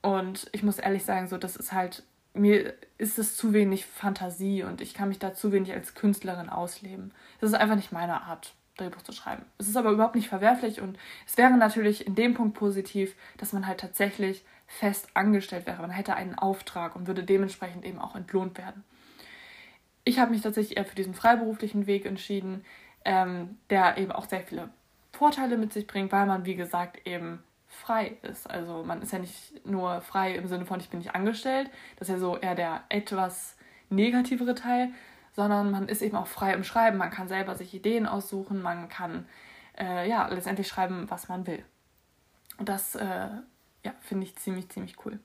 Und 0.00 0.48
ich 0.52 0.62
muss 0.62 0.78
ehrlich 0.78 1.04
sagen, 1.04 1.26
so 1.26 1.36
das 1.36 1.56
ist 1.56 1.72
halt 1.72 2.04
mir 2.34 2.74
ist 2.98 3.18
es 3.18 3.36
zu 3.36 3.52
wenig 3.52 3.86
Fantasie 3.86 4.64
und 4.64 4.80
ich 4.80 4.92
kann 4.92 5.08
mich 5.08 5.18
da 5.18 5.34
zu 5.34 5.52
wenig 5.52 5.72
als 5.72 5.94
Künstlerin 5.94 6.48
ausleben. 6.48 7.12
Das 7.40 7.50
ist 7.50 7.56
einfach 7.56 7.76
nicht 7.76 7.92
meine 7.92 8.22
Art, 8.22 8.54
Drehbuch 8.76 9.02
zu 9.02 9.12
schreiben. 9.12 9.44
Es 9.58 9.68
ist 9.68 9.76
aber 9.76 9.90
überhaupt 9.90 10.16
nicht 10.16 10.28
verwerflich 10.28 10.80
und 10.80 10.98
es 11.26 11.36
wäre 11.38 11.56
natürlich 11.56 12.06
in 12.06 12.16
dem 12.16 12.34
Punkt 12.34 12.58
positiv, 12.58 13.14
dass 13.38 13.52
man 13.52 13.66
halt 13.66 13.80
tatsächlich 13.80 14.44
fest 14.66 15.08
angestellt 15.14 15.66
wäre. 15.66 15.80
Man 15.80 15.90
hätte 15.90 16.14
einen 16.14 16.34
Auftrag 16.34 16.96
und 16.96 17.06
würde 17.06 17.22
dementsprechend 17.22 17.84
eben 17.84 17.98
auch 17.98 18.16
entlohnt 18.16 18.58
werden. 18.58 18.84
Ich 20.04 20.18
habe 20.18 20.30
mich 20.30 20.42
tatsächlich 20.42 20.76
eher 20.76 20.84
für 20.84 20.96
diesen 20.96 21.14
freiberuflichen 21.14 21.86
Weg 21.86 22.04
entschieden, 22.04 22.64
ähm, 23.04 23.58
der 23.70 23.98
eben 23.98 24.12
auch 24.12 24.26
sehr 24.26 24.42
viele 24.42 24.70
Vorteile 25.12 25.56
mit 25.56 25.72
sich 25.72 25.86
bringt, 25.86 26.12
weil 26.12 26.26
man, 26.26 26.44
wie 26.44 26.56
gesagt, 26.56 27.06
eben 27.06 27.42
frei 27.68 28.16
ist. 28.22 28.48
Also 28.48 28.82
man 28.84 29.02
ist 29.02 29.12
ja 29.12 29.18
nicht 29.18 29.66
nur 29.66 30.00
frei 30.00 30.34
im 30.34 30.46
Sinne 30.46 30.66
von, 30.66 30.80
ich 30.80 30.90
bin 30.90 30.98
nicht 30.98 31.14
angestellt, 31.14 31.70
das 31.96 32.08
ist 32.08 32.14
ja 32.14 32.18
so 32.18 32.36
eher 32.36 32.54
der 32.54 32.84
etwas 32.88 33.56
negativere 33.90 34.54
Teil, 34.54 34.90
sondern 35.32 35.70
man 35.70 35.88
ist 35.88 36.02
eben 36.02 36.16
auch 36.16 36.26
frei 36.26 36.52
im 36.52 36.64
Schreiben. 36.64 36.98
Man 36.98 37.10
kann 37.10 37.28
selber 37.28 37.54
sich 37.54 37.74
Ideen 37.74 38.06
aussuchen, 38.06 38.62
man 38.62 38.88
kann 38.88 39.26
äh, 39.78 40.08
ja 40.08 40.28
letztendlich 40.28 40.68
schreiben, 40.68 41.10
was 41.10 41.28
man 41.28 41.46
will. 41.46 41.64
Und 42.58 42.68
das 42.68 42.94
äh, 42.94 43.28
ja, 43.84 43.92
finde 44.00 44.24
ich 44.24 44.36
ziemlich, 44.36 44.68
ziemlich 44.70 44.96
cool. 45.04 45.18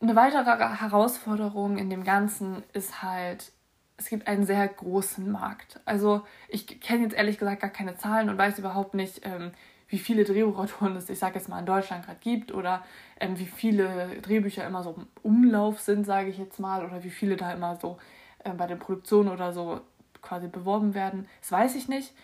Eine 0.00 0.16
weitere 0.16 0.44
Herausforderung 0.76 1.76
in 1.78 1.90
dem 1.90 2.04
Ganzen 2.04 2.64
ist 2.72 3.02
halt, 3.02 3.52
es 3.96 4.08
gibt 4.08 4.26
einen 4.26 4.46
sehr 4.46 4.66
großen 4.66 5.30
Markt. 5.30 5.80
Also 5.84 6.22
ich 6.48 6.80
kenne 6.80 7.04
jetzt 7.04 7.14
ehrlich 7.14 7.38
gesagt 7.38 7.60
gar 7.60 7.70
keine 7.70 7.96
Zahlen 7.96 8.28
und 8.28 8.38
weiß 8.38 8.58
überhaupt 8.58 8.94
nicht, 8.94 9.20
ähm, 9.24 9.52
wie 9.88 9.98
viele 9.98 10.24
Drehbuchautoren 10.24 10.96
es, 10.96 11.10
ich 11.10 11.18
sage 11.18 11.38
jetzt 11.38 11.48
mal, 11.48 11.58
in 11.58 11.66
Deutschland 11.66 12.06
gerade 12.06 12.18
gibt 12.20 12.50
oder 12.52 12.82
ähm, 13.20 13.38
wie 13.38 13.46
viele 13.46 14.20
Drehbücher 14.22 14.66
immer 14.66 14.82
so 14.82 14.94
im 14.96 15.06
Umlauf 15.22 15.80
sind, 15.80 16.04
sage 16.04 16.30
ich 16.30 16.38
jetzt 16.38 16.58
mal, 16.58 16.84
oder 16.84 17.04
wie 17.04 17.10
viele 17.10 17.36
da 17.36 17.52
immer 17.52 17.76
so 17.76 17.98
äh, 18.42 18.50
bei 18.50 18.66
den 18.66 18.78
Produktionen 18.78 19.28
oder 19.28 19.52
so 19.52 19.82
quasi 20.22 20.48
beworben 20.48 20.94
werden. 20.94 21.28
Das 21.40 21.52
weiß 21.52 21.74
ich 21.74 21.88
nicht. 21.88 22.14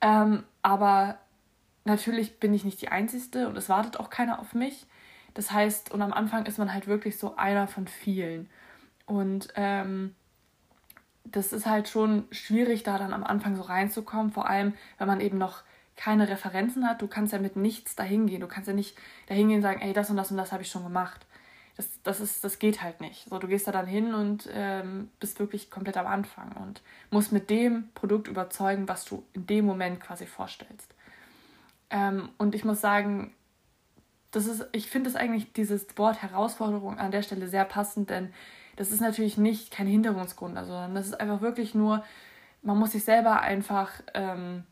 Ähm, 0.00 0.44
aber 0.62 1.18
natürlich 1.84 2.38
bin 2.38 2.54
ich 2.54 2.64
nicht 2.64 2.80
die 2.82 2.88
Einzige 2.88 3.48
und 3.48 3.56
es 3.56 3.68
wartet 3.68 3.98
auch 3.98 4.10
keiner 4.10 4.38
auf 4.38 4.54
mich. 4.54 4.86
Das 5.34 5.50
heißt, 5.50 5.90
und 5.92 6.02
am 6.02 6.12
Anfang 6.12 6.46
ist 6.46 6.58
man 6.58 6.72
halt 6.72 6.86
wirklich 6.86 7.18
so 7.18 7.36
einer 7.36 7.66
von 7.66 7.86
vielen. 7.86 8.50
Und 9.06 9.48
ähm, 9.56 10.14
das 11.24 11.52
ist 11.52 11.66
halt 11.66 11.88
schon 11.88 12.26
schwierig, 12.30 12.82
da 12.82 12.98
dann 12.98 13.12
am 13.12 13.24
Anfang 13.24 13.56
so 13.56 13.62
reinzukommen, 13.62 14.32
vor 14.32 14.48
allem, 14.48 14.74
wenn 14.98 15.06
man 15.06 15.20
eben 15.20 15.38
noch 15.38 15.62
keine 15.96 16.28
Referenzen 16.28 16.88
hat. 16.88 17.02
Du 17.02 17.06
kannst 17.06 17.32
ja 17.32 17.38
mit 17.38 17.56
nichts 17.56 17.94
dahin 17.94 18.26
gehen. 18.26 18.40
Du 18.40 18.48
kannst 18.48 18.68
ja 18.68 18.74
nicht 18.74 18.96
dahin 19.26 19.48
gehen 19.48 19.56
und 19.56 19.62
sagen, 19.62 19.80
ey, 19.80 19.92
das 19.92 20.10
und 20.10 20.16
das 20.16 20.30
und 20.30 20.36
das 20.36 20.52
habe 20.52 20.62
ich 20.62 20.70
schon 20.70 20.82
gemacht. 20.82 21.26
Das, 21.76 22.02
das, 22.02 22.20
ist, 22.20 22.44
das 22.44 22.58
geht 22.58 22.82
halt 22.82 23.00
nicht. 23.00 23.28
So, 23.28 23.38
du 23.38 23.46
gehst 23.46 23.66
da 23.66 23.72
dann 23.72 23.86
hin 23.86 24.14
und 24.14 24.48
ähm, 24.52 25.10
bist 25.20 25.38
wirklich 25.38 25.70
komplett 25.70 25.96
am 25.96 26.06
Anfang 26.06 26.52
und 26.52 26.82
musst 27.10 27.32
mit 27.32 27.48
dem 27.50 27.88
Produkt 27.94 28.28
überzeugen, 28.28 28.88
was 28.88 29.04
du 29.04 29.24
in 29.32 29.46
dem 29.46 29.64
Moment 29.64 30.00
quasi 30.00 30.26
vorstellst. 30.26 30.94
Ähm, 31.92 32.30
und 32.38 32.56
ich 32.56 32.64
muss 32.64 32.80
sagen, 32.80 33.32
das 34.32 34.46
ist, 34.46 34.66
ich 34.72 34.88
finde 34.88 35.10
es 35.10 35.14
eigentlich 35.14 35.52
dieses 35.52 35.86
Wort 35.98 36.22
Herausforderung 36.22 36.98
an 36.98 37.12
der 37.12 37.22
Stelle 37.22 37.46
sehr 37.46 37.66
passend, 37.66 38.10
denn 38.10 38.32
das 38.76 38.90
ist 38.90 39.00
natürlich 39.00 39.36
nicht 39.36 39.70
kein 39.70 39.86
Hinderungsgrund, 39.86 40.56
also, 40.56 40.72
sondern 40.72 40.94
das 40.94 41.06
ist 41.06 41.20
einfach 41.20 41.42
wirklich 41.42 41.74
nur, 41.74 42.02
man 42.62 42.78
muss 42.78 42.92
sich 42.92 43.04
selber 43.04 43.42
einfach 43.42 43.90
ähm, 44.14 44.64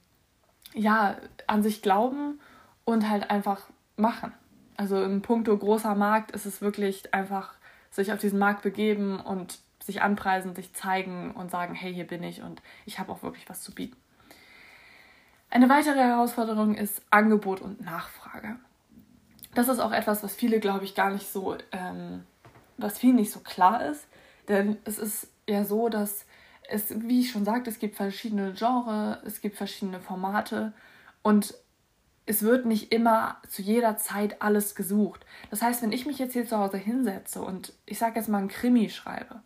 ja, 0.73 1.17
an 1.47 1.62
sich 1.62 1.83
glauben 1.83 2.41
und 2.85 3.09
halt 3.09 3.31
einfach 3.31 3.69
machen. 3.97 4.33
Also 4.77 5.03
im 5.05 5.21
Punkto 5.21 5.57
großer 5.57 5.95
Markt 5.95 6.31
ist 6.31 6.47
es 6.47 6.62
wirklich 6.62 7.12
einfach 7.12 7.53
sich 7.91 8.12
auf 8.12 8.21
diesen 8.21 8.39
Markt 8.39 8.62
begeben 8.62 9.21
und 9.21 9.59
sich 9.83 10.00
anpreisen, 10.00 10.55
sich 10.55 10.73
zeigen 10.73 11.33
und 11.33 11.50
sagen, 11.50 11.75
hey, 11.75 11.93
hier 11.93 12.07
bin 12.07 12.23
ich 12.23 12.43
und 12.43 12.62
ich 12.87 12.99
habe 12.99 13.12
auch 13.12 13.23
wirklich 13.23 13.49
was 13.50 13.61
zu 13.61 13.75
bieten. 13.75 13.97
Eine 15.50 15.69
weitere 15.69 15.99
Herausforderung 15.99 16.76
ist 16.76 17.02
Angebot 17.11 17.61
und 17.61 17.80
Nachfrage. 17.80 18.57
Das 19.54 19.69
ist 19.69 19.80
auch 19.80 19.90
etwas, 19.90 20.23
was 20.23 20.33
viele, 20.33 20.61
glaube 20.61 20.85
ich, 20.85 20.95
gar 20.95 21.11
nicht 21.11 21.30
so, 21.30 21.57
ähm, 21.73 22.25
was 22.76 22.99
vielen 22.99 23.16
nicht 23.16 23.33
so 23.33 23.40
klar 23.40 23.85
ist. 23.85 24.07
Denn 24.49 24.78
es 24.85 24.99
ist 24.99 25.28
ja 25.49 25.64
so, 25.64 25.88
dass 25.88 26.25
es, 26.69 27.02
wie 27.02 27.21
ich 27.21 27.33
schon 27.33 27.45
sagte, 27.45 27.69
es 27.69 27.80
gibt 27.80 27.97
verschiedene 27.97 28.52
Genres, 28.52 29.19
es 29.25 29.40
gibt 29.40 29.57
verschiedene 29.57 30.00
Formate 30.00 30.73
und 31.23 31.54
es 32.26 32.42
wird 32.42 32.64
nicht 32.64 32.92
immer 32.92 33.38
zu 33.49 33.61
jeder 33.61 33.97
Zeit 33.97 34.40
alles 34.40 34.76
gesucht. 34.76 35.26
Das 35.50 35.62
heißt, 35.62 35.83
wenn 35.83 35.90
ich 35.90 36.07
mich 36.07 36.21
jetzt 36.21 36.35
hier 36.35 36.47
zu 36.47 36.59
Hause 36.59 36.76
hinsetze 36.76 37.42
und 37.42 37.73
ich 37.87 37.99
sage 37.99 38.21
jetzt 38.21 38.28
mal 38.28 38.38
ein 38.38 38.49
Krimi 38.49 38.88
schreibe 38.88 39.40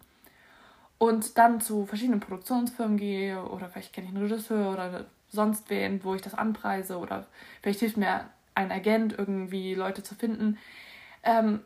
und 0.99 1.39
dann 1.39 1.63
zu 1.63 1.87
verschiedenen 1.87 2.21
Produktionsfirmen 2.21 2.99
gehe 2.99 3.43
oder 3.43 3.71
vielleicht 3.71 3.95
kenne 3.95 4.09
ich 4.09 4.15
einen 4.15 4.23
Regisseur 4.23 4.71
oder 4.71 5.07
sonst 5.35 5.71
wen, 5.71 6.03
wo 6.05 6.15
ich 6.15 6.23
das 6.23 6.35
anpreise 6.35 6.99
oder 6.99 7.27
vielleicht 7.63 7.81
hilft 7.81 7.97
mir 7.97 8.29
ein 8.55 8.71
Agent 8.71 9.15
irgendwie 9.19 9.75
Leute 9.75 10.03
zu 10.03 10.15
finden, 10.15 10.59
ähm, 11.23 11.61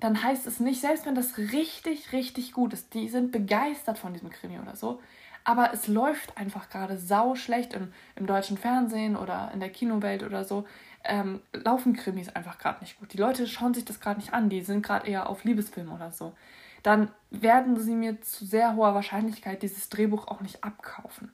dann 0.00 0.22
heißt 0.22 0.46
es 0.46 0.60
nicht, 0.60 0.80
selbst 0.80 1.06
wenn 1.06 1.14
das 1.14 1.38
richtig, 1.38 2.12
richtig 2.12 2.52
gut 2.52 2.72
ist, 2.72 2.94
die 2.94 3.08
sind 3.08 3.32
begeistert 3.32 3.98
von 3.98 4.12
diesem 4.12 4.30
Krimi 4.30 4.58
oder 4.58 4.76
so, 4.76 5.00
aber 5.44 5.72
es 5.72 5.88
läuft 5.88 6.36
einfach 6.36 6.68
gerade 6.68 6.98
sau 6.98 7.34
schlecht 7.34 7.72
im, 7.72 7.92
im 8.16 8.26
deutschen 8.26 8.58
Fernsehen 8.58 9.16
oder 9.16 9.50
in 9.52 9.60
der 9.60 9.70
Kinowelt 9.70 10.22
oder 10.22 10.44
so, 10.44 10.66
ähm, 11.04 11.40
laufen 11.52 11.94
Krimis 11.94 12.28
einfach 12.28 12.58
gerade 12.58 12.80
nicht 12.80 12.98
gut. 13.00 13.12
Die 13.12 13.18
Leute 13.18 13.46
schauen 13.46 13.74
sich 13.74 13.84
das 13.84 14.00
gerade 14.00 14.20
nicht 14.20 14.34
an, 14.34 14.50
die 14.50 14.62
sind 14.62 14.84
gerade 14.84 15.08
eher 15.08 15.28
auf 15.28 15.44
Liebesfilm 15.44 15.90
oder 15.90 16.12
so. 16.12 16.34
Dann 16.82 17.10
werden 17.30 17.78
sie 17.78 17.94
mir 17.94 18.20
zu 18.20 18.44
sehr 18.44 18.76
hoher 18.76 18.94
Wahrscheinlichkeit 18.94 19.62
dieses 19.62 19.88
Drehbuch 19.88 20.28
auch 20.28 20.40
nicht 20.40 20.62
abkaufen. 20.62 21.32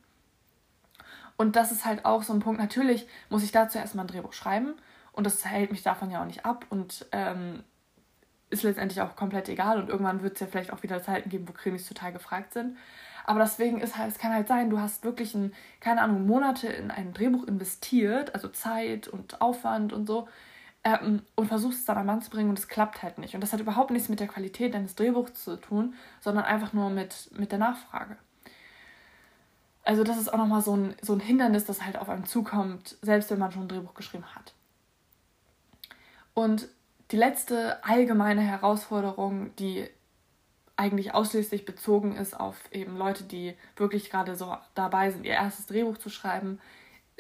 Und 1.37 1.57
das 1.57 1.73
ist 1.73 1.85
halt 1.85 2.05
auch 2.05 2.23
so 2.23 2.33
ein 2.33 2.41
Punkt. 2.41 2.61
Natürlich 2.61 3.07
muss 3.29 3.43
ich 3.43 3.53
dazu 3.53 3.79
erstmal 3.79 4.05
ein 4.05 4.09
Drehbuch 4.09 4.33
schreiben 4.33 4.75
und 5.12 5.25
das 5.25 5.45
hält 5.45 5.71
mich 5.71 5.83
davon 5.83 6.11
ja 6.11 6.21
auch 6.21 6.26
nicht 6.26 6.45
ab 6.45 6.67
und 6.71 7.07
ähm, 7.12 7.64
ist 8.50 8.62
letztendlich 8.62 9.00
auch 9.00 9.17
komplett 9.17 9.49
egal. 9.49 9.81
Und 9.81 9.88
irgendwann 9.88 10.23
wird 10.23 10.35
es 10.35 10.41
ja 10.41 10.47
vielleicht 10.47 10.73
auch 10.73 10.83
wieder 10.83 11.03
Zeiten 11.03 11.29
geben, 11.29 11.49
wo 11.49 11.53
Krimis 11.53 11.88
total 11.88 12.12
gefragt 12.12 12.53
sind. 12.53 12.76
Aber 13.25 13.41
deswegen 13.41 13.81
ist 13.81 13.97
halt, 13.97 14.12
es 14.12 14.19
kann 14.19 14.33
halt 14.33 14.49
sein, 14.49 14.71
du 14.71 14.79
hast 14.79 15.05
wirklich, 15.05 15.35
ein, 15.35 15.53
keine 15.81 16.03
Ahnung, 16.03 16.26
Monate 16.26 16.69
in 16.69 16.91
ein 16.91 17.14
Drehbuch 17.14 17.45
investiert, 17.45 18.35
also 18.35 18.49
Zeit 18.49 19.09
und 19.09 19.41
Aufwand 19.41 19.93
und 19.93 20.07
so, 20.07 20.29
ähm, 20.85 21.23
und 21.35 21.47
versuchst 21.47 21.81
es 21.81 21.85
dann 21.87 21.97
am 21.97 22.07
Mann 22.07 22.21
zu 22.21 22.31
bringen 22.31 22.50
und 22.50 22.59
es 22.59 22.69
klappt 22.69 23.03
halt 23.03 23.19
nicht. 23.19 23.35
Und 23.35 23.41
das 23.41 23.53
hat 23.53 23.61
überhaupt 23.61 23.91
nichts 23.91 24.11
mit 24.11 24.21
der 24.21 24.29
Qualität 24.29 24.75
deines 24.75 24.95
Drehbuchs 24.95 25.43
zu 25.43 25.57
tun, 25.57 25.95
sondern 26.21 26.45
einfach 26.45 26.75
nur 26.75 26.91
mit, 26.91 27.31
mit 27.37 27.50
der 27.50 27.59
Nachfrage. 27.59 28.17
Also 29.85 30.03
das 30.03 30.19
ist 30.19 30.33
auch 30.33 30.38
nochmal 30.38 30.62
so 30.62 30.76
ein, 30.76 30.95
so 31.03 31.12
ein 31.12 31.21
Hindernis, 31.21 31.67
das 31.67 31.85
halt 31.85 31.99
auf 31.99 32.09
einem 32.09 32.25
zukommt, 32.25 32.97
selbst 33.03 33.31
wenn 33.31 33.38
man 33.38 33.53
schon 33.53 33.62
ein 33.62 33.69
Drehbuch 33.69 33.95
geschrieben 33.95 34.25
hat. 34.35 34.55
Und 36.33 36.69
die 37.11 37.17
letzte 37.17 37.85
allgemeine 37.85 38.41
Herausforderung, 38.41 39.55
die 39.57 39.88
eigentlich 40.76 41.14
ausschließlich 41.14 41.67
bezogen 41.67 42.17
ist 42.17 42.38
auf 42.38 42.57
eben 42.73 42.97
Leute, 42.97 43.25
die 43.25 43.55
wirklich 43.76 44.11
gerade 44.11 44.35
so 44.35 44.57
dabei 44.75 45.11
sind, 45.11 45.25
ihr 45.25 45.35
erstes 45.35 45.67
Drehbuch 45.67 45.99
zu 45.99 46.09
schreiben, 46.09 46.59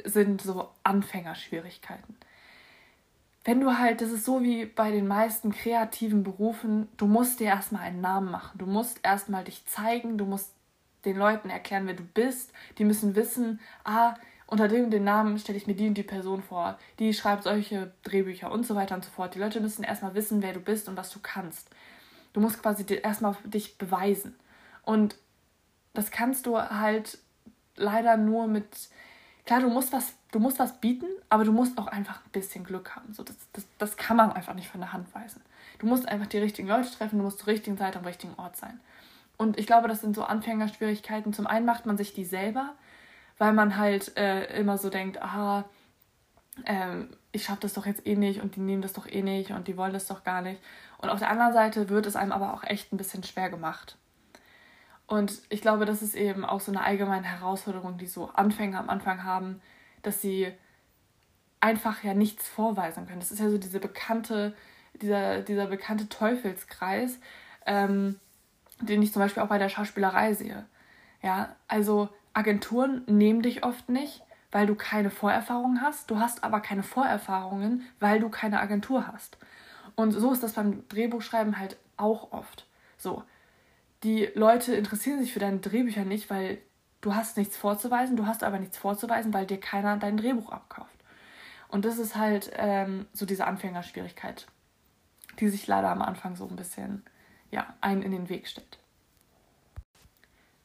sind 0.04 0.42
so 0.42 0.70
Anfängerschwierigkeiten. 0.82 2.16
Wenn 3.44 3.60
du 3.60 3.78
halt, 3.78 4.00
das 4.00 4.10
ist 4.10 4.24
so 4.24 4.42
wie 4.42 4.64
bei 4.64 4.90
den 4.90 5.06
meisten 5.06 5.52
kreativen 5.52 6.24
Berufen, 6.24 6.88
du 6.96 7.06
musst 7.06 7.40
dir 7.40 7.48
erstmal 7.48 7.82
einen 7.82 8.00
Namen 8.00 8.30
machen. 8.30 8.58
Du 8.58 8.66
musst 8.66 9.00
erstmal 9.02 9.44
dich 9.44 9.66
zeigen, 9.66 10.16
du 10.16 10.24
musst 10.24 10.50
den 11.04 11.16
Leuten 11.16 11.50
erklären, 11.50 11.86
wer 11.86 11.94
du 11.94 12.04
bist. 12.04 12.52
Die 12.78 12.84
müssen 12.84 13.14
wissen, 13.14 13.60
ah, 13.84 14.14
unter 14.46 14.68
dem 14.68 14.90
den 14.90 15.04
Namen 15.04 15.38
stelle 15.38 15.58
ich 15.58 15.66
mir 15.66 15.74
die 15.74 15.88
und 15.88 15.94
die 15.94 16.02
Person 16.02 16.42
vor, 16.42 16.78
die 16.98 17.14
schreibt 17.14 17.44
solche 17.44 17.92
Drehbücher 18.02 18.52
und 18.52 18.66
so 18.66 18.74
weiter 18.74 18.94
und 18.94 19.04
so 19.04 19.10
fort. 19.10 19.34
Die 19.34 19.38
Leute 19.38 19.60
müssen 19.60 19.84
erstmal 19.84 20.14
wissen, 20.14 20.42
wer 20.42 20.52
du 20.52 20.60
bist 20.60 20.88
und 20.88 20.96
was 20.96 21.10
du 21.10 21.18
kannst. 21.22 21.70
Du 22.32 22.40
musst 22.40 22.60
quasi 22.60 22.84
erstmal 23.02 23.36
dich 23.44 23.78
beweisen. 23.78 24.36
Und 24.82 25.16
das 25.94 26.10
kannst 26.10 26.46
du 26.46 26.58
halt 26.58 27.18
leider 27.76 28.16
nur 28.16 28.46
mit. 28.46 28.66
Klar, 29.46 29.60
du 29.60 29.68
musst 29.68 29.92
was, 29.92 30.14
du 30.32 30.38
musst 30.38 30.58
was 30.58 30.80
bieten, 30.80 31.06
aber 31.28 31.44
du 31.44 31.52
musst 31.52 31.78
auch 31.78 31.86
einfach 31.86 32.24
ein 32.24 32.30
bisschen 32.32 32.64
Glück 32.64 32.96
haben. 32.96 33.12
So, 33.12 33.22
das, 33.22 33.36
das, 33.52 33.64
das 33.78 33.96
kann 33.96 34.16
man 34.16 34.32
einfach 34.32 34.54
nicht 34.54 34.68
von 34.68 34.80
der 34.80 34.92
Hand 34.92 35.14
weisen. 35.14 35.42
Du 35.78 35.86
musst 35.86 36.08
einfach 36.08 36.26
die 36.26 36.38
richtigen 36.38 36.68
Leute 36.68 36.90
treffen, 36.90 37.18
du 37.18 37.24
musst 37.24 37.38
zur 37.38 37.48
richtigen 37.48 37.76
Zeit 37.78 37.96
am 37.96 38.04
richtigen 38.04 38.34
Ort 38.36 38.56
sein. 38.56 38.80
Und 39.36 39.58
ich 39.58 39.66
glaube, 39.66 39.88
das 39.88 40.00
sind 40.00 40.14
so 40.14 40.22
Anfängerschwierigkeiten. 40.22 41.32
Zum 41.32 41.46
einen 41.46 41.66
macht 41.66 41.86
man 41.86 41.96
sich 41.96 42.14
die 42.14 42.24
selber, 42.24 42.74
weil 43.38 43.52
man 43.52 43.76
halt 43.76 44.16
äh, 44.16 44.58
immer 44.58 44.78
so 44.78 44.90
denkt, 44.90 45.20
aha, 45.20 45.64
äh, 46.64 47.04
ich 47.32 47.44
schaffe 47.44 47.62
das 47.62 47.74
doch 47.74 47.86
jetzt 47.86 48.06
eh 48.06 48.14
nicht 48.14 48.40
und 48.42 48.56
die 48.56 48.60
nehmen 48.60 48.82
das 48.82 48.92
doch 48.92 49.08
eh 49.08 49.22
nicht 49.22 49.50
und 49.50 49.66
die 49.66 49.76
wollen 49.76 49.92
das 49.92 50.06
doch 50.06 50.22
gar 50.22 50.40
nicht. 50.40 50.60
Und 50.98 51.10
auf 51.10 51.18
der 51.18 51.30
anderen 51.30 51.52
Seite 51.52 51.88
wird 51.88 52.06
es 52.06 52.16
einem 52.16 52.32
aber 52.32 52.54
auch 52.54 52.62
echt 52.62 52.92
ein 52.92 52.96
bisschen 52.96 53.24
schwer 53.24 53.50
gemacht. 53.50 53.96
Und 55.06 55.42
ich 55.50 55.60
glaube, 55.60 55.84
das 55.84 56.00
ist 56.00 56.14
eben 56.14 56.44
auch 56.44 56.60
so 56.60 56.72
eine 56.72 56.82
allgemeine 56.82 57.26
Herausforderung, 57.26 57.98
die 57.98 58.06
so 58.06 58.30
Anfänger 58.30 58.78
am 58.78 58.88
Anfang 58.88 59.24
haben, 59.24 59.60
dass 60.02 60.22
sie 60.22 60.52
einfach 61.60 62.02
ja 62.04 62.14
nichts 62.14 62.48
vorweisen 62.48 63.06
können. 63.06 63.20
Das 63.20 63.32
ist 63.32 63.40
ja 63.40 63.50
so 63.50 63.58
diese 63.58 63.80
bekannte, 63.80 64.54
dieser, 65.00 65.42
dieser 65.42 65.66
bekannte 65.66 66.08
Teufelskreis, 66.08 67.18
ähm, 67.66 68.20
den 68.80 69.02
ich 69.02 69.12
zum 69.12 69.20
Beispiel 69.20 69.42
auch 69.42 69.48
bei 69.48 69.58
der 69.58 69.68
Schauspielerei 69.68 70.34
sehe. 70.34 70.64
Ja, 71.22 71.54
also 71.68 72.08
Agenturen 72.32 73.02
nehmen 73.06 73.42
dich 73.42 73.64
oft 73.64 73.88
nicht, 73.88 74.22
weil 74.52 74.66
du 74.66 74.74
keine 74.74 75.10
Vorerfahrung 75.10 75.80
hast. 75.80 76.10
Du 76.10 76.18
hast 76.18 76.44
aber 76.44 76.60
keine 76.60 76.82
Vorerfahrungen, 76.82 77.82
weil 78.00 78.20
du 78.20 78.28
keine 78.28 78.60
Agentur 78.60 79.06
hast. 79.06 79.38
Und 79.96 80.12
so 80.12 80.32
ist 80.32 80.42
das 80.42 80.54
beim 80.54 80.86
Drehbuchschreiben 80.88 81.58
halt 81.58 81.76
auch 81.96 82.32
oft. 82.32 82.66
So, 82.96 83.22
die 84.02 84.28
Leute 84.34 84.74
interessieren 84.74 85.20
sich 85.20 85.32
für 85.32 85.40
deine 85.40 85.58
Drehbücher 85.58 86.04
nicht, 86.04 86.28
weil 86.30 86.58
du 87.00 87.14
hast 87.14 87.36
nichts 87.36 87.56
vorzuweisen, 87.56 88.16
du 88.16 88.26
hast 88.26 88.42
aber 88.42 88.58
nichts 88.58 88.76
vorzuweisen, 88.76 89.32
weil 89.32 89.46
dir 89.46 89.58
keiner 89.58 89.96
dein 89.96 90.16
Drehbuch 90.16 90.50
abkauft. 90.50 90.90
Und 91.68 91.84
das 91.84 91.98
ist 91.98 92.16
halt 92.16 92.50
ähm, 92.54 93.06
so 93.12 93.26
diese 93.26 93.46
Anfängerschwierigkeit, 93.46 94.46
die 95.40 95.48
sich 95.48 95.66
leider 95.66 95.90
am 95.90 96.02
Anfang 96.02 96.36
so 96.36 96.46
ein 96.46 96.56
bisschen 96.56 97.02
ja, 97.54 97.72
einen 97.80 98.02
in 98.02 98.10
den 98.10 98.28
Weg 98.28 98.48
stellt. 98.48 98.78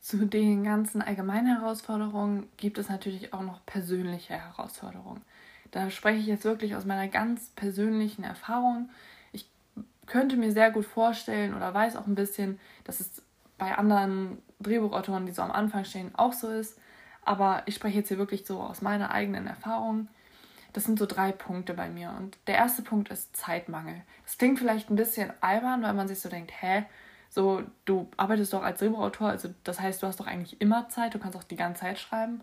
Zu 0.01 0.25
den 0.25 0.63
ganzen 0.63 1.03
allgemeinen 1.03 1.59
Herausforderungen 1.59 2.49
gibt 2.57 2.79
es 2.79 2.89
natürlich 2.89 3.31
auch 3.31 3.43
noch 3.43 3.63
persönliche 3.67 4.33
Herausforderungen. 4.33 5.21
Da 5.69 5.91
spreche 5.91 6.19
ich 6.19 6.25
jetzt 6.25 6.45
wirklich 6.45 6.75
aus 6.75 6.85
meiner 6.85 7.07
ganz 7.07 7.51
persönlichen 7.51 8.23
Erfahrung. 8.23 8.89
Ich 9.31 9.47
könnte 10.07 10.35
mir 10.35 10.51
sehr 10.51 10.71
gut 10.71 10.85
vorstellen 10.85 11.53
oder 11.53 11.71
weiß 11.71 11.95
auch 11.95 12.07
ein 12.07 12.15
bisschen, 12.15 12.59
dass 12.85 13.01
es 13.01 13.21
bei 13.59 13.77
anderen 13.77 14.39
Drehbuchautoren, 14.59 15.27
die 15.27 15.31
so 15.31 15.43
am 15.43 15.51
Anfang 15.51 15.85
stehen, 15.85 16.15
auch 16.15 16.33
so 16.33 16.49
ist. 16.49 16.79
Aber 17.23 17.61
ich 17.67 17.75
spreche 17.75 17.99
jetzt 17.99 18.07
hier 18.07 18.17
wirklich 18.17 18.47
so 18.47 18.59
aus 18.61 18.81
meiner 18.81 19.11
eigenen 19.11 19.45
Erfahrung. 19.45 20.07
Das 20.73 20.83
sind 20.83 20.99
so 20.99 21.05
drei 21.05 21.31
Punkte 21.31 21.73
bei 21.73 21.89
mir. 21.89 22.13
Und 22.17 22.37
der 22.47 22.55
erste 22.55 22.81
Punkt 22.81 23.09
ist 23.09 23.35
Zeitmangel. 23.35 24.01
Das 24.23 24.37
klingt 24.37 24.59
vielleicht 24.59 24.89
ein 24.89 24.95
bisschen 24.95 25.31
albern, 25.41 25.81
weil 25.81 25.93
man 25.93 26.07
sich 26.07 26.19
so 26.19 26.29
denkt, 26.29 26.51
hä, 26.61 26.85
so, 27.29 27.61
du 27.85 28.09
arbeitest 28.17 28.53
doch 28.53 28.63
als 28.63 28.79
Drehbuchautor, 28.79 29.29
also 29.29 29.49
das 29.63 29.79
heißt, 29.79 30.01
du 30.01 30.07
hast 30.07 30.19
doch 30.19 30.27
eigentlich 30.27 30.59
immer 30.61 30.89
Zeit, 30.89 31.13
du 31.13 31.19
kannst 31.19 31.37
auch 31.37 31.43
die 31.43 31.55
ganze 31.55 31.81
Zeit 31.81 31.99
schreiben. 31.99 32.41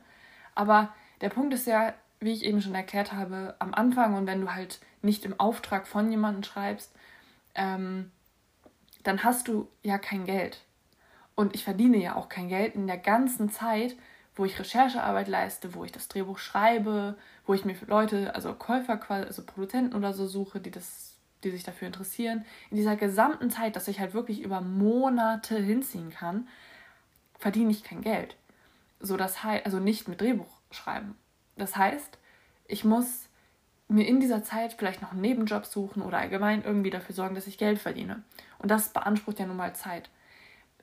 Aber 0.55 0.95
der 1.21 1.29
Punkt 1.29 1.53
ist 1.55 1.67
ja, 1.67 1.93
wie 2.21 2.33
ich 2.33 2.45
eben 2.45 2.63
schon 2.63 2.75
erklärt 2.75 3.13
habe, 3.13 3.57
am 3.59 3.75
Anfang 3.75 4.15
und 4.15 4.27
wenn 4.27 4.41
du 4.41 4.55
halt 4.55 4.81
nicht 5.03 5.25
im 5.25 5.39
Auftrag 5.39 5.87
von 5.87 6.11
jemandem 6.11 6.45
schreibst, 6.45 6.93
ähm, 7.55 8.13
dann 9.03 9.25
hast 9.25 9.49
du 9.49 9.69
ja 9.83 9.99
kein 9.99 10.25
Geld. 10.25 10.63
Und 11.35 11.55
ich 11.55 11.65
verdiene 11.65 11.99
ja 11.99 12.17
auch 12.17 12.29
kein 12.29 12.49
Geld 12.49 12.75
in 12.75 12.87
der 12.87 12.97
ganzen 12.97 13.51
Zeit, 13.51 13.97
wo 14.37 14.45
ich 14.45 14.59
Recherchearbeit 14.59 15.29
leiste, 15.29 15.75
wo 15.75 15.85
ich 15.85 15.93
das 15.93 16.09
Drehbuch 16.09 16.39
schreibe, 16.39 17.17
wo 17.47 17.55
ich 17.55 17.65
mir 17.65 17.75
Leute, 17.87 18.35
also 18.35 18.53
Käufer, 18.53 19.01
also 19.09 19.43
Produzenten 19.45 19.97
oder 19.97 20.13
so 20.13 20.27
suche, 20.27 20.61
die 20.61 20.71
das, 20.71 21.17
die 21.43 21.51
sich 21.51 21.65
dafür 21.65 21.87
interessieren. 21.87 22.45
In 22.71 22.77
dieser 22.77 22.97
gesamten 22.97 23.51
Zeit, 23.51 23.77
dass 23.77 23.89
ich 23.89 23.99
halt 23.99 24.13
wirklich 24.13 24.43
über 24.43 24.61
Monate 24.61 25.59
hinziehen 25.59 26.11
kann, 26.11 26.49
verdiene 27.39 27.71
ich 27.71 27.83
kein 27.83 28.03
Geld. 28.03 28.37
So 29.01 29.17
das 29.17 29.43
heißt, 29.43 29.65
also 29.65 29.81
nicht 29.81 30.07
mit 30.07 30.21
Drehbuch 30.21 30.61
schreiben. 30.71 31.17
Das 31.57 31.77
heißt, 31.77 32.19
ich 32.67 32.85
muss 32.85 33.29
mir 33.89 34.07
in 34.07 34.21
dieser 34.21 34.43
Zeit 34.43 34.75
vielleicht 34.75 35.01
noch 35.01 35.13
einen 35.13 35.21
Nebenjob 35.23 35.65
suchen 35.65 36.03
oder 36.03 36.19
allgemein 36.19 36.63
irgendwie 36.63 36.91
dafür 36.91 37.15
sorgen, 37.15 37.35
dass 37.35 37.47
ich 37.47 37.57
Geld 37.57 37.79
verdiene. 37.79 38.23
Und 38.59 38.71
das 38.71 38.93
beansprucht 38.93 39.39
ja 39.39 39.47
nun 39.47 39.57
mal 39.57 39.75
Zeit 39.75 40.11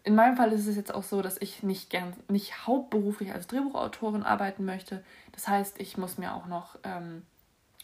in 0.04 0.16
meinem 0.16 0.36
Fall 0.36 0.52
ist 0.52 0.68
es 0.68 0.76
jetzt 0.76 0.94
auch 0.94 1.04
so, 1.04 1.22
dass 1.22 1.38
ich 1.42 1.64
nicht 1.64 1.90
gern, 1.90 2.14
nicht 2.28 2.68
hauptberuflich 2.68 3.34
als 3.34 3.48
Drehbuchautorin 3.48 4.24
arbeiten 4.24 4.66
möchte. 4.66 5.04
Das 5.32 5.48
heißt, 5.48 5.80
ich 5.80 5.98
muss 5.98 6.18
mir 6.18 6.36
auch 6.36 6.46
noch 6.46 6.78
ähm, 6.84 7.24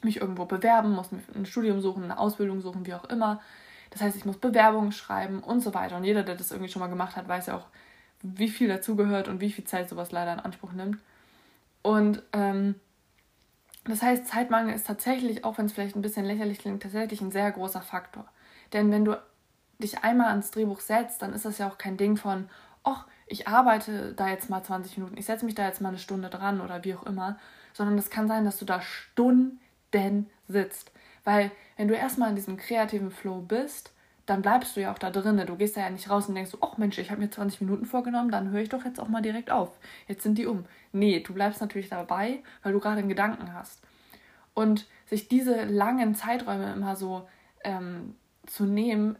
mich 0.01 0.17
irgendwo 0.17 0.45
bewerben, 0.45 0.91
muss 0.91 1.11
mir 1.11 1.21
ein 1.33 1.45
Studium 1.45 1.79
suchen, 1.81 2.03
eine 2.03 2.19
Ausbildung 2.19 2.61
suchen, 2.61 2.85
wie 2.85 2.93
auch 2.93 3.05
immer. 3.05 3.41
Das 3.89 4.01
heißt, 4.01 4.17
ich 4.17 4.25
muss 4.25 4.37
Bewerbungen 4.37 4.91
schreiben 4.91 5.41
und 5.41 5.61
so 5.61 5.73
weiter. 5.73 5.95
Und 5.95 6.03
jeder, 6.03 6.23
der 6.23 6.35
das 6.35 6.51
irgendwie 6.51 6.71
schon 6.71 6.81
mal 6.81 6.87
gemacht 6.87 7.15
hat, 7.15 7.27
weiß 7.27 7.47
ja 7.47 7.57
auch, 7.57 7.67
wie 8.21 8.49
viel 8.49 8.67
dazugehört 8.67 9.29
und 9.29 9.39
wie 9.39 9.51
viel 9.51 9.63
Zeit 9.63 9.87
sowas 9.87 10.11
leider 10.11 10.33
in 10.33 10.39
Anspruch 10.39 10.73
nimmt. 10.73 10.97
Und 11.81 12.21
ähm, 12.33 12.75
das 13.85 14.01
heißt, 14.01 14.27
Zeitmangel 14.27 14.75
ist 14.75 14.85
tatsächlich, 14.85 15.45
auch 15.45 15.57
wenn 15.57 15.65
es 15.65 15.73
vielleicht 15.73 15.95
ein 15.95 16.01
bisschen 16.01 16.25
lächerlich 16.25 16.59
klingt, 16.59 16.83
tatsächlich 16.83 17.21
ein 17.21 17.31
sehr 17.31 17.49
großer 17.51 17.81
Faktor. 17.81 18.25
Denn 18.73 18.91
wenn 18.91 19.05
du 19.05 19.17
dich 19.79 20.03
einmal 20.03 20.27
ans 20.27 20.51
Drehbuch 20.51 20.79
setzt, 20.79 21.21
dann 21.21 21.33
ist 21.33 21.45
das 21.45 21.57
ja 21.57 21.69
auch 21.69 21.77
kein 21.77 21.97
Ding 21.97 22.17
von, 22.17 22.49
ach, 22.83 23.07
ich 23.27 23.47
arbeite 23.47 24.13
da 24.13 24.27
jetzt 24.29 24.49
mal 24.49 24.63
20 24.63 24.97
Minuten, 24.97 25.17
ich 25.17 25.25
setze 25.25 25.45
mich 25.45 25.55
da 25.55 25.65
jetzt 25.65 25.81
mal 25.81 25.89
eine 25.89 25.97
Stunde 25.97 26.29
dran 26.29 26.61
oder 26.61 26.83
wie 26.83 26.95
auch 26.95 27.03
immer, 27.03 27.37
sondern 27.73 27.97
es 27.97 28.09
kann 28.09 28.27
sein, 28.27 28.45
dass 28.45 28.57
du 28.57 28.65
da 28.65 28.81
Stunden 28.81 29.59
sitzt. 30.47 30.91
Weil 31.23 31.51
wenn 31.77 31.87
du 31.87 31.95
erstmal 31.95 32.29
in 32.29 32.35
diesem 32.35 32.57
kreativen 32.57 33.11
Flow 33.11 33.41
bist, 33.41 33.93
dann 34.25 34.41
bleibst 34.41 34.75
du 34.75 34.81
ja 34.81 34.93
auch 34.93 34.99
da 34.99 35.09
drinnen. 35.09 35.47
Du 35.47 35.55
gehst 35.55 35.75
da 35.75 35.81
ja 35.81 35.89
nicht 35.89 36.09
raus 36.09 36.27
und 36.27 36.35
denkst, 36.35 36.51
ach 36.61 36.77
Mensch, 36.77 36.97
ich 36.99 37.09
habe 37.09 37.21
mir 37.21 37.31
20 37.31 37.61
Minuten 37.61 37.85
vorgenommen, 37.85 38.29
dann 38.29 38.51
höre 38.51 38.61
ich 38.61 38.69
doch 38.69 38.85
jetzt 38.85 38.99
auch 38.99 39.07
mal 39.07 39.21
direkt 39.21 39.49
auf. 39.49 39.71
Jetzt 40.07 40.23
sind 40.23 40.37
die 40.37 40.45
um. 40.45 40.65
Nee, 40.91 41.21
du 41.21 41.33
bleibst 41.33 41.61
natürlich 41.61 41.89
dabei, 41.89 42.43
weil 42.61 42.73
du 42.73 42.79
gerade 42.79 42.99
einen 42.99 43.09
Gedanken 43.09 43.53
hast. 43.53 43.81
Und 44.53 44.87
sich 45.07 45.27
diese 45.27 45.63
langen 45.63 46.13
Zeiträume 46.13 46.73
immer 46.73 46.95
so 46.95 47.27
ähm, 47.63 48.15
zu 48.45 48.65
nehmen, 48.65 49.17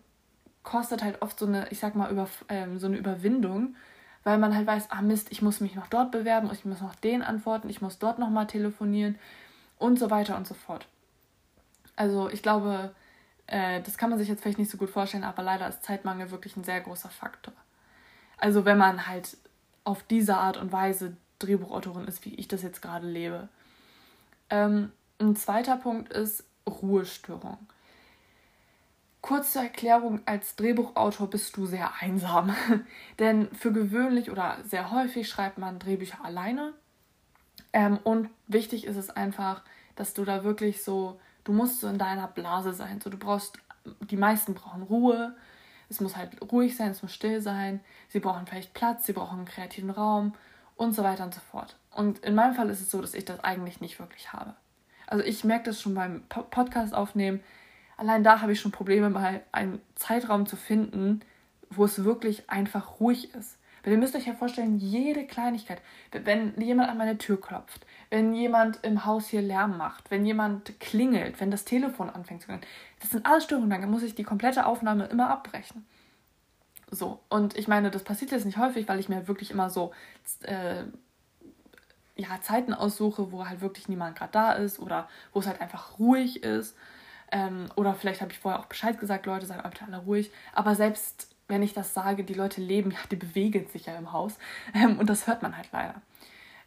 kostet 0.70 1.04
halt 1.04 1.24
oft 1.24 1.40
so 1.40 1.48
eine, 1.48 1.68
ich 1.72 1.80
sag 1.80 1.96
mal, 1.96 2.12
über, 2.12 2.30
ähm, 2.48 2.78
so 2.78 2.86
eine 2.86 2.98
Überwindung, 2.98 3.76
weil 4.24 4.38
man 4.38 4.56
halt 4.56 4.68
weiß, 4.68 4.92
ah 4.92 5.02
Mist, 5.02 5.32
ich 5.32 5.42
muss 5.42 5.62
mich 5.62 5.74
noch 5.74 5.88
dort 5.88 6.12
bewerben, 6.12 6.48
ich 6.54 6.64
muss 6.64 6.80
noch 6.80 6.94
den 6.94 7.24
antworten, 7.24 7.70
ich 7.70 7.82
muss 7.82 7.98
dort 7.98 8.20
nochmal 8.20 8.46
telefonieren 8.46 9.18
und 9.80 9.98
so 9.98 10.12
weiter 10.12 10.38
und 10.38 10.46
so 10.46 10.54
fort. 10.54 10.88
Also 11.96 12.30
ich 12.30 12.44
glaube, 12.44 12.94
äh, 13.48 13.82
das 13.82 13.98
kann 13.98 14.12
man 14.12 14.20
sich 14.20 14.28
jetzt 14.28 14.44
vielleicht 14.44 14.60
nicht 14.60 14.70
so 14.70 14.78
gut 14.78 14.92
vorstellen, 14.92 15.24
aber 15.24 15.42
leider 15.42 15.68
ist 15.68 15.84
Zeitmangel 15.84 16.30
wirklich 16.30 16.56
ein 16.56 16.64
sehr 16.64 16.82
großer 16.82 17.10
Faktor. 17.10 17.54
Also 18.38 18.64
wenn 18.64 18.78
man 18.78 19.08
halt 19.08 19.38
auf 19.86 20.04
diese 20.04 20.38
Art 20.38 20.58
und 20.58 20.72
Weise 20.72 21.18
Drehbuchautorin 21.40 22.08
ist, 22.08 22.24
wie 22.26 22.36
ich 22.36 22.48
das 22.48 22.62
jetzt 22.62 22.84
gerade 22.84 23.08
lebe. 23.08 23.50
Ähm, 24.52 24.92
ein 25.20 25.36
zweiter 25.36 25.78
Punkt 25.78 26.14
ist 26.14 26.44
Ruhestörung. 26.68 27.58
Kurze 29.22 29.60
Erklärung, 29.60 30.22
als 30.26 30.56
Drehbuchautor 30.56 31.30
bist 31.30 31.58
du 31.58 31.66
sehr 31.66 31.92
einsam. 32.00 32.56
Denn 33.20 33.50
für 33.54 33.72
gewöhnlich 33.72 34.32
oder 34.32 34.58
sehr 34.64 34.92
häufig 34.92 35.28
schreibt 35.28 35.58
man 35.58 35.80
Drehbücher 35.80 36.24
alleine. 36.24 36.74
Ähm, 37.74 38.00
und 38.04 38.30
wichtig 38.48 38.86
ist 38.86 38.96
es 38.96 39.10
einfach, 39.10 39.62
dass 39.96 40.14
du 40.14 40.24
da 40.24 40.44
wirklich 40.44 40.84
so 40.84 41.20
du 41.50 41.56
musst 41.56 41.80
so 41.82 41.88
in 41.88 41.98
deiner 41.98 42.28
Blase 42.28 42.74
sein. 42.74 43.02
So, 43.02 43.10
du 43.10 43.18
brauchst, 43.18 43.58
die 44.02 44.18
meisten 44.18 44.54
brauchen 44.54 44.84
Ruhe. 44.84 45.36
Es 45.90 46.00
muss 46.00 46.16
halt 46.16 46.40
ruhig 46.52 46.78
sein, 46.78 46.92
es 46.92 47.02
muss 47.02 47.14
still 47.14 47.42
sein. 47.42 47.80
Sie 48.10 48.20
brauchen 48.20 48.46
vielleicht 48.46 48.76
Platz, 48.76 49.08
sie 49.08 49.14
brauchen 49.14 49.40
einen 49.40 49.48
kreativen 49.48 49.90
Raum 49.90 50.34
und 50.76 50.94
so 50.94 51.04
weiter 51.04 51.24
und 51.24 51.34
so 51.34 51.42
fort. 51.52 51.76
Und 51.92 52.20
in 52.20 52.36
meinem 52.36 52.54
Fall 52.54 52.70
ist 52.70 52.82
es 52.82 52.92
so, 52.92 53.02
dass 53.02 53.16
ich 53.16 53.26
das 53.26 53.44
eigentlich 53.44 53.82
nicht 53.82 54.00
wirklich 54.00 54.32
habe. 54.32 54.54
Also 55.08 55.24
ich 55.24 55.44
merke 55.44 55.66
das 55.66 55.82
schon 55.82 55.96
beim 55.96 56.24
Podcast 56.28 56.94
aufnehmen. 56.94 57.40
Allein 58.00 58.24
da 58.24 58.42
habe 58.42 58.54
ich 58.54 58.62
schon 58.62 58.72
Probleme, 58.72 59.10
mal 59.10 59.42
einen 59.52 59.82
Zeitraum 59.96 60.46
zu 60.46 60.56
finden, 60.56 61.20
wo 61.70 61.84
es 61.84 62.06
wirklich 62.06 62.50
einfach 62.50 63.02
ruhig 63.02 63.34
ist. 63.36 63.58
Weil 63.84 63.92
ihr 63.92 64.00
müsst 64.00 64.16
euch 64.16 64.26
ja 64.26 64.34
vorstellen, 64.34 64.78
jede 64.78 65.28
Kleinigkeit, 65.28 65.82
wenn 66.12 66.60
jemand 66.62 66.90
an 66.90 66.98
meine 66.98 67.18
Tür 67.18 67.42
klopft, 67.42 67.86
wenn 68.10 68.34
jemand 68.34 68.80
im 68.84 69.06
Haus 69.06 69.28
hier 69.28 69.42
Lärm 69.42 69.78
macht, 69.78 70.12
wenn 70.12 70.26
jemand 70.26 70.80
klingelt, 70.80 71.42
wenn 71.42 71.52
das 71.52 71.66
Telefon 71.66 72.10
anfängt 72.10 72.42
zu 72.42 72.48
klingeln. 72.48 72.66
Das 73.02 73.10
sind 73.10 73.26
alles 73.26 73.44
Störungen, 73.44 73.82
dann 73.82 73.92
muss 73.92 74.04
ich 74.04 74.16
die 74.16 74.24
komplette 74.24 74.66
Aufnahme 74.66 75.08
immer 75.08 75.30
abbrechen. 75.30 75.86
So, 76.90 77.20
und 77.28 77.58
ich 77.58 77.68
meine, 77.68 77.92
das 77.92 78.04
passiert 78.04 78.32
jetzt 78.32 78.46
nicht 78.46 78.58
häufig, 78.58 78.88
weil 78.88 79.00
ich 79.00 79.10
mir 79.10 79.28
wirklich 79.28 79.52
immer 79.52 79.70
so 79.70 79.92
äh, 80.44 80.84
ja, 82.16 82.42
Zeiten 82.42 82.74
aussuche, 82.74 83.34
wo 83.34 83.46
halt 83.46 83.60
wirklich 83.60 83.90
niemand 83.90 84.18
gerade 84.18 84.32
da 84.32 84.54
ist 84.54 84.80
oder 84.80 85.10
wo 85.34 85.40
es 85.40 85.48
halt 85.48 85.60
einfach 85.60 86.00
ruhig 86.00 86.44
ist. 86.44 86.78
Ähm, 87.32 87.70
oder 87.76 87.94
vielleicht 87.94 88.22
habe 88.22 88.32
ich 88.32 88.40
vorher 88.40 88.60
auch 88.60 88.66
Bescheid 88.66 89.00
gesagt, 89.00 89.26
Leute, 89.26 89.46
seid 89.46 89.64
bitte 89.64 89.86
alle 89.86 90.00
ruhig. 90.00 90.32
Aber 90.54 90.76
selbst 90.76 91.28
wenn 91.48 91.64
ich 91.64 91.74
das 91.74 91.94
sage, 91.94 92.24
die 92.24 92.34
Leute 92.34 92.62
leben, 92.62 92.92
ja, 92.92 93.00
die 93.12 93.16
bewegen 93.16 93.68
sich 93.68 93.88
ja 93.88 93.98
im 93.98 94.12
Haus. 94.12 94.38
Ähm, 94.74 95.00
und 95.00 95.10
das 95.10 95.28
hört 95.28 95.42
man 95.42 95.58
halt 95.58 95.70
leider. 95.72 95.96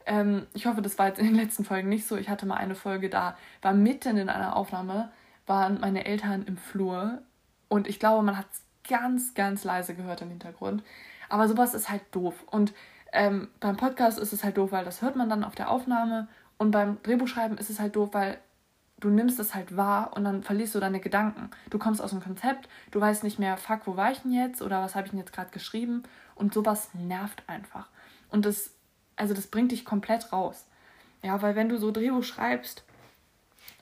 Ähm, 0.06 0.46
ich 0.54 0.66
hoffe, 0.66 0.82
das 0.82 0.98
war 0.98 1.08
jetzt 1.08 1.20
in 1.20 1.26
den 1.26 1.36
letzten 1.36 1.64
Folgen 1.64 1.88
nicht 1.88 2.06
so. 2.06 2.16
Ich 2.16 2.28
hatte 2.28 2.46
mal 2.46 2.56
eine 2.56 2.74
Folge 2.74 3.08
da, 3.08 3.36
war 3.62 3.72
mitten 3.72 4.16
in 4.16 4.28
einer 4.28 4.56
Aufnahme, 4.56 5.10
waren 5.46 5.80
meine 5.80 6.04
Eltern 6.04 6.44
im 6.44 6.56
Flur 6.56 7.22
und 7.68 7.88
ich 7.88 7.98
glaube, 7.98 8.22
man 8.24 8.36
hat 8.36 8.46
es 8.52 8.62
ganz, 8.88 9.34
ganz 9.34 9.64
leise 9.64 9.94
gehört 9.94 10.22
im 10.22 10.28
Hintergrund. 10.30 10.82
Aber 11.28 11.48
sowas 11.48 11.74
ist 11.74 11.88
halt 11.88 12.02
doof. 12.10 12.44
Und 12.50 12.74
ähm, 13.12 13.48
beim 13.60 13.76
Podcast 13.76 14.18
ist 14.18 14.32
es 14.32 14.44
halt 14.44 14.58
doof, 14.58 14.72
weil 14.72 14.84
das 14.84 15.00
hört 15.00 15.16
man 15.16 15.30
dann 15.30 15.44
auf 15.44 15.54
der 15.54 15.70
Aufnahme. 15.70 16.28
Und 16.58 16.72
beim 16.72 17.02
Drehbuchschreiben 17.02 17.56
ist 17.58 17.70
es 17.70 17.80
halt 17.80 17.96
doof, 17.96 18.10
weil 18.12 18.38
du 19.02 19.10
nimmst 19.10 19.38
es 19.38 19.54
halt 19.54 19.76
wahr 19.76 20.12
und 20.16 20.24
dann 20.24 20.42
verlierst 20.42 20.74
du 20.74 20.80
deine 20.80 21.00
Gedanken. 21.00 21.50
Du 21.68 21.78
kommst 21.78 22.00
aus 22.00 22.10
dem 22.10 22.22
Konzept, 22.22 22.68
du 22.90 23.00
weißt 23.00 23.22
nicht 23.24 23.38
mehr, 23.38 23.56
fuck, 23.56 23.86
wo 23.86 23.96
war 23.96 24.12
ich 24.12 24.20
denn 24.20 24.32
jetzt 24.32 24.62
oder 24.62 24.82
was 24.82 24.94
habe 24.94 25.06
ich 25.06 25.10
denn 25.10 25.20
jetzt 25.20 25.32
gerade 25.32 25.50
geschrieben 25.50 26.04
und 26.34 26.54
sowas 26.54 26.88
nervt 26.94 27.42
einfach. 27.46 27.88
Und 28.30 28.46
das 28.46 28.70
also 29.16 29.34
das 29.34 29.46
bringt 29.46 29.72
dich 29.72 29.84
komplett 29.84 30.32
raus. 30.32 30.66
Ja, 31.22 31.40
weil 31.42 31.54
wenn 31.54 31.68
du 31.68 31.78
so 31.78 31.90
Drehbuch 31.90 32.24
schreibst, 32.24 32.84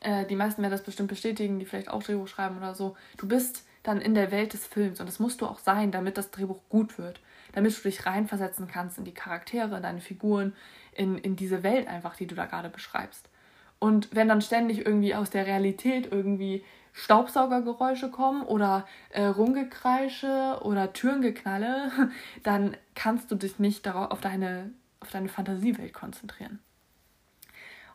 äh, 0.01 0.27
die 0.27 0.37
meisten 0.37 0.63
werden 0.63 0.73
das 0.73 0.83
bestimmt 0.83 1.09
bestätigen, 1.09 1.59
die 1.59 1.65
vielleicht 1.65 1.89
auch 1.89 2.03
Drehbuch 2.03 2.29
schreiben 2.29 2.59
oder 2.59 2.75
so, 2.75 2.97
du 3.17 3.27
bist 3.27 3.65
dann 3.83 4.01
in 4.01 4.15
der 4.15 4.31
Welt 4.31 4.53
des 4.53 4.67
Films 4.67 5.01
und 5.01 5.07
das 5.07 5.19
musst 5.19 5.41
du 5.41 5.47
auch 5.47 5.59
sein, 5.59 5.91
damit 5.91 6.19
das 6.19 6.31
Drehbuch 6.31 6.61
gut 6.69 6.99
wird. 6.99 7.21
Damit 7.53 7.77
du 7.77 7.83
dich 7.83 8.07
reinversetzen 8.07 8.69
kannst 8.69 8.99
in 8.99 9.05
die 9.05 9.15
Charaktere, 9.15 9.77
in 9.77 9.83
deine 9.83 10.01
Figuren, 10.01 10.55
in, 10.93 11.17
in 11.19 11.37
diese 11.37 11.63
Welt 11.63 11.89
einfach, 11.89 12.15
die 12.15 12.27
du 12.27 12.35
da 12.35 12.45
gerade 12.45 12.69
beschreibst. 12.69 13.29
Und 13.81 14.15
wenn 14.15 14.29
dann 14.29 14.43
ständig 14.43 14.87
irgendwie 14.87 15.15
aus 15.15 15.31
der 15.31 15.47
Realität 15.47 16.13
irgendwie 16.13 16.65
Staubsaugergeräusche 16.93 18.11
kommen 18.11 18.43
oder 18.43 18.87
äh, 19.11 19.25
Rumgekreische 19.25 20.61
oder 20.63 20.93
Türengeknalle, 20.93 21.91
dann 22.43 22.77
kannst 22.95 23.31
du 23.31 23.35
dich 23.35 23.59
nicht 23.59 23.87
darauf, 23.87 24.13
auf 24.13 24.21
deine 24.21 24.71
auf 25.01 25.11
deine 25.11 25.29
Fantasiewelt 25.29 25.95
konzentrieren. 25.95 26.61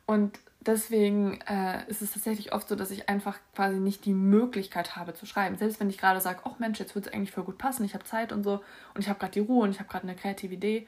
Und 0.06 0.40
deswegen 0.60 1.40
äh, 1.42 1.88
ist 1.88 2.02
es 2.02 2.12
tatsächlich 2.14 2.54
oft 2.54 2.68
so, 2.68 2.76
dass 2.76 2.92
ich 2.92 3.10
einfach 3.10 3.38
quasi 3.56 3.80
nicht 3.80 4.06
die 4.06 4.14
Möglichkeit 4.14 4.96
habe 4.96 5.14
zu 5.14 5.26
schreiben. 5.26 5.58
Selbst 5.58 5.80
wenn 5.80 5.90
ich 5.90 5.98
gerade 5.98 6.22
sage, 6.22 6.42
oh 6.46 6.54
Mensch, 6.60 6.80
jetzt 6.80 6.96
würde 6.96 7.10
es 7.10 7.14
eigentlich 7.14 7.32
voll 7.32 7.44
gut 7.44 7.58
passen, 7.58 7.86
ich 7.86 7.94
habe 7.94 8.04
Zeit 8.04 8.32
und 8.32 8.44
so 8.44 8.64
und 8.94 9.02
ich 9.02 9.10
habe 9.10 9.20
gerade 9.20 9.34
die 9.34 9.40
Ruhe 9.40 9.64
und 9.64 9.72
ich 9.72 9.80
habe 9.80 9.90
gerade 9.90 10.08
eine 10.08 10.16
kreative 10.16 10.54
Idee, 10.54 10.88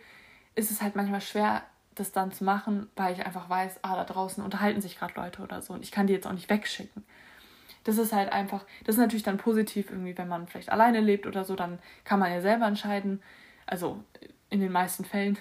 ist 0.55 0.71
es 0.71 0.81
halt 0.81 0.95
manchmal 0.95 1.21
schwer, 1.21 1.63
das 1.99 2.11
dann 2.11 2.31
zu 2.31 2.43
machen, 2.43 2.89
weil 2.95 3.13
ich 3.13 3.25
einfach 3.25 3.49
weiß, 3.49 3.79
ah, 3.81 3.95
da 3.95 4.03
draußen 4.03 4.43
unterhalten 4.43 4.81
sich 4.81 4.97
gerade 4.97 5.13
Leute 5.15 5.41
oder 5.41 5.61
so 5.61 5.73
und 5.73 5.83
ich 5.83 5.91
kann 5.91 6.07
die 6.07 6.13
jetzt 6.13 6.27
auch 6.27 6.33
nicht 6.33 6.49
wegschicken. 6.49 7.03
Das 7.83 7.97
ist 7.97 8.13
halt 8.13 8.31
einfach, 8.31 8.65
das 8.85 8.95
ist 8.95 9.01
natürlich 9.01 9.23
dann 9.23 9.37
positiv 9.37 9.89
irgendwie, 9.91 10.17
wenn 10.17 10.27
man 10.27 10.47
vielleicht 10.47 10.71
alleine 10.71 10.99
lebt 10.99 11.25
oder 11.25 11.45
so, 11.45 11.55
dann 11.55 11.79
kann 12.03 12.19
man 12.19 12.31
ja 12.31 12.41
selber 12.41 12.65
entscheiden. 12.65 13.21
Also 13.65 14.03
in 14.49 14.59
den 14.59 14.71
meisten 14.71 15.05
Fällen. 15.05 15.37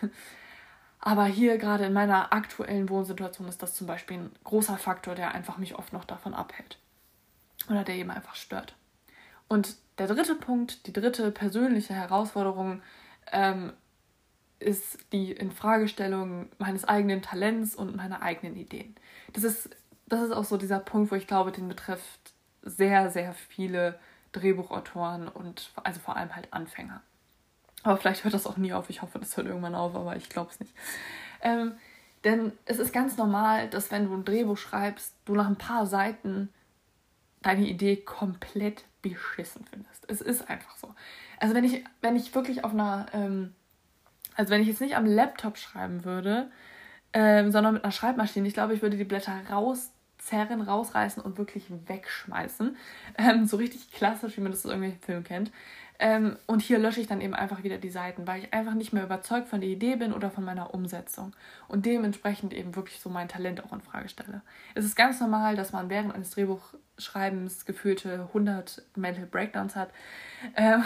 Aber 1.00 1.26
hier 1.26 1.58
gerade 1.58 1.84
in 1.84 1.92
meiner 1.92 2.32
aktuellen 2.32 2.88
Wohnsituation 2.88 3.48
ist 3.48 3.62
das 3.62 3.74
zum 3.74 3.86
Beispiel 3.86 4.18
ein 4.18 4.32
großer 4.44 4.78
Faktor, 4.78 5.14
der 5.14 5.34
einfach 5.34 5.58
mich 5.58 5.76
oft 5.76 5.92
noch 5.92 6.04
davon 6.04 6.34
abhält. 6.34 6.78
Oder 7.68 7.84
der 7.84 7.94
eben 7.94 8.10
einfach 8.10 8.34
stört. 8.34 8.74
Und 9.48 9.76
der 9.98 10.08
dritte 10.08 10.34
Punkt, 10.34 10.86
die 10.86 10.92
dritte 10.92 11.30
persönliche 11.30 11.94
Herausforderung 11.94 12.82
ähm, 13.32 13.72
ist 14.58 14.98
die 15.12 15.32
Infragestellung 15.32 16.48
meines 16.58 16.84
eigenen 16.84 17.22
Talents 17.22 17.74
und 17.74 17.96
meiner 17.96 18.22
eigenen 18.22 18.56
Ideen. 18.56 18.94
Das 19.32 19.44
ist, 19.44 19.70
das 20.06 20.22
ist 20.22 20.32
auch 20.32 20.44
so 20.44 20.56
dieser 20.56 20.78
Punkt, 20.78 21.10
wo 21.10 21.14
ich 21.14 21.26
glaube, 21.26 21.52
den 21.52 21.68
betrifft 21.68 22.32
sehr, 22.62 23.10
sehr 23.10 23.34
viele 23.34 23.98
Drehbuchautoren 24.32 25.28
und 25.28 25.72
also 25.82 26.00
vor 26.00 26.16
allem 26.16 26.34
halt 26.34 26.52
Anfänger. 26.52 27.02
Aber 27.82 27.96
vielleicht 27.96 28.24
hört 28.24 28.34
das 28.34 28.46
auch 28.46 28.56
nie 28.56 28.72
auf. 28.72 28.90
Ich 28.90 29.02
hoffe, 29.02 29.18
das 29.18 29.36
hört 29.36 29.46
irgendwann 29.46 29.74
auf, 29.74 29.94
aber 29.94 30.16
ich 30.16 30.28
glaube 30.28 30.50
es 30.50 30.58
nicht. 30.58 30.74
Ähm, 31.40 31.74
denn 32.24 32.52
es 32.64 32.78
ist 32.78 32.92
ganz 32.92 33.16
normal, 33.16 33.68
dass 33.68 33.92
wenn 33.92 34.06
du 34.06 34.14
ein 34.14 34.24
Drehbuch 34.24 34.58
schreibst, 34.58 35.14
du 35.24 35.34
nach 35.34 35.46
ein 35.46 35.56
paar 35.56 35.86
Seiten 35.86 36.48
deine 37.42 37.68
Idee 37.68 37.96
komplett 37.96 38.84
beschissen 39.02 39.64
findest. 39.70 40.04
Es 40.08 40.20
ist 40.20 40.50
einfach 40.50 40.76
so. 40.76 40.92
Also 41.38 41.54
wenn 41.54 41.62
ich, 41.62 41.84
wenn 42.00 42.16
ich 42.16 42.34
wirklich 42.34 42.64
auf 42.64 42.72
einer, 42.72 43.06
ähm, 43.12 43.54
also 44.36 44.50
wenn 44.50 44.62
ich 44.62 44.68
jetzt 44.68 44.80
nicht 44.80 44.96
am 44.96 45.06
Laptop 45.06 45.58
schreiben 45.58 46.04
würde, 46.04 46.50
ähm, 47.12 47.50
sondern 47.50 47.74
mit 47.74 47.84
einer 47.84 47.92
Schreibmaschine, 47.92 48.46
ich 48.46 48.54
glaube, 48.54 48.74
ich 48.74 48.82
würde 48.82 48.96
die 48.96 49.04
Blätter 49.04 49.32
rauszerren, 49.50 50.60
rausreißen 50.60 51.22
und 51.22 51.38
wirklich 51.38 51.64
wegschmeißen. 51.86 52.76
Ähm, 53.18 53.46
so 53.46 53.56
richtig 53.56 53.90
klassisch, 53.92 54.36
wie 54.36 54.42
man 54.42 54.52
das 54.52 54.60
aus 54.60 54.70
irgendwelchen 54.70 55.00
Filmen 55.00 55.24
kennt. 55.24 55.50
Ähm, 55.98 56.36
und 56.46 56.60
hier 56.60 56.78
lösche 56.78 57.00
ich 57.00 57.06
dann 57.06 57.22
eben 57.22 57.34
einfach 57.34 57.62
wieder 57.62 57.78
die 57.78 57.88
Seiten, 57.88 58.26
weil 58.26 58.42
ich 58.42 58.52
einfach 58.52 58.74
nicht 58.74 58.92
mehr 58.92 59.04
überzeugt 59.04 59.48
von 59.48 59.60
der 59.60 59.70
Idee 59.70 59.96
bin 59.96 60.12
oder 60.12 60.30
von 60.30 60.44
meiner 60.44 60.74
Umsetzung. 60.74 61.34
Und 61.68 61.86
dementsprechend 61.86 62.52
eben 62.52 62.76
wirklich 62.76 63.00
so 63.00 63.08
mein 63.08 63.28
Talent 63.28 63.64
auch 63.64 63.72
in 63.72 63.80
Frage 63.80 64.08
stelle. 64.08 64.42
Es 64.74 64.84
ist 64.84 64.96
ganz 64.96 65.20
normal, 65.20 65.56
dass 65.56 65.72
man 65.72 65.88
während 65.88 66.14
eines 66.14 66.30
Drehbuchschreibens 66.32 67.64
gefühlte 67.64 68.26
100 68.28 68.82
Mental 68.94 69.26
Breakdowns 69.26 69.74
hat. 69.74 69.90
Ähm, 70.54 70.84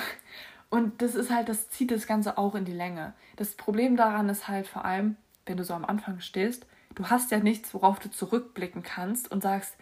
und 0.70 1.02
das 1.02 1.16
ist 1.16 1.30
halt, 1.30 1.48
das 1.48 1.68
zieht 1.68 1.90
das 1.90 2.06
Ganze 2.06 2.38
auch 2.38 2.54
in 2.54 2.64
die 2.64 2.72
Länge. 2.72 3.12
Das 3.36 3.54
Problem 3.54 3.96
daran 3.96 4.28
ist 4.28 4.48
halt 4.48 4.68
vor 4.68 4.84
allem, 4.84 5.16
wenn 5.44 5.56
du 5.56 5.64
so 5.64 5.74
am 5.74 5.84
Anfang 5.84 6.20
stehst, 6.20 6.66
du 6.94 7.06
hast 7.06 7.32
ja 7.32 7.40
nichts, 7.40 7.74
worauf 7.74 7.98
du 7.98 8.08
zurückblicken 8.10 8.82
kannst 8.82 9.30
und 9.30 9.42
sagst, 9.42 9.76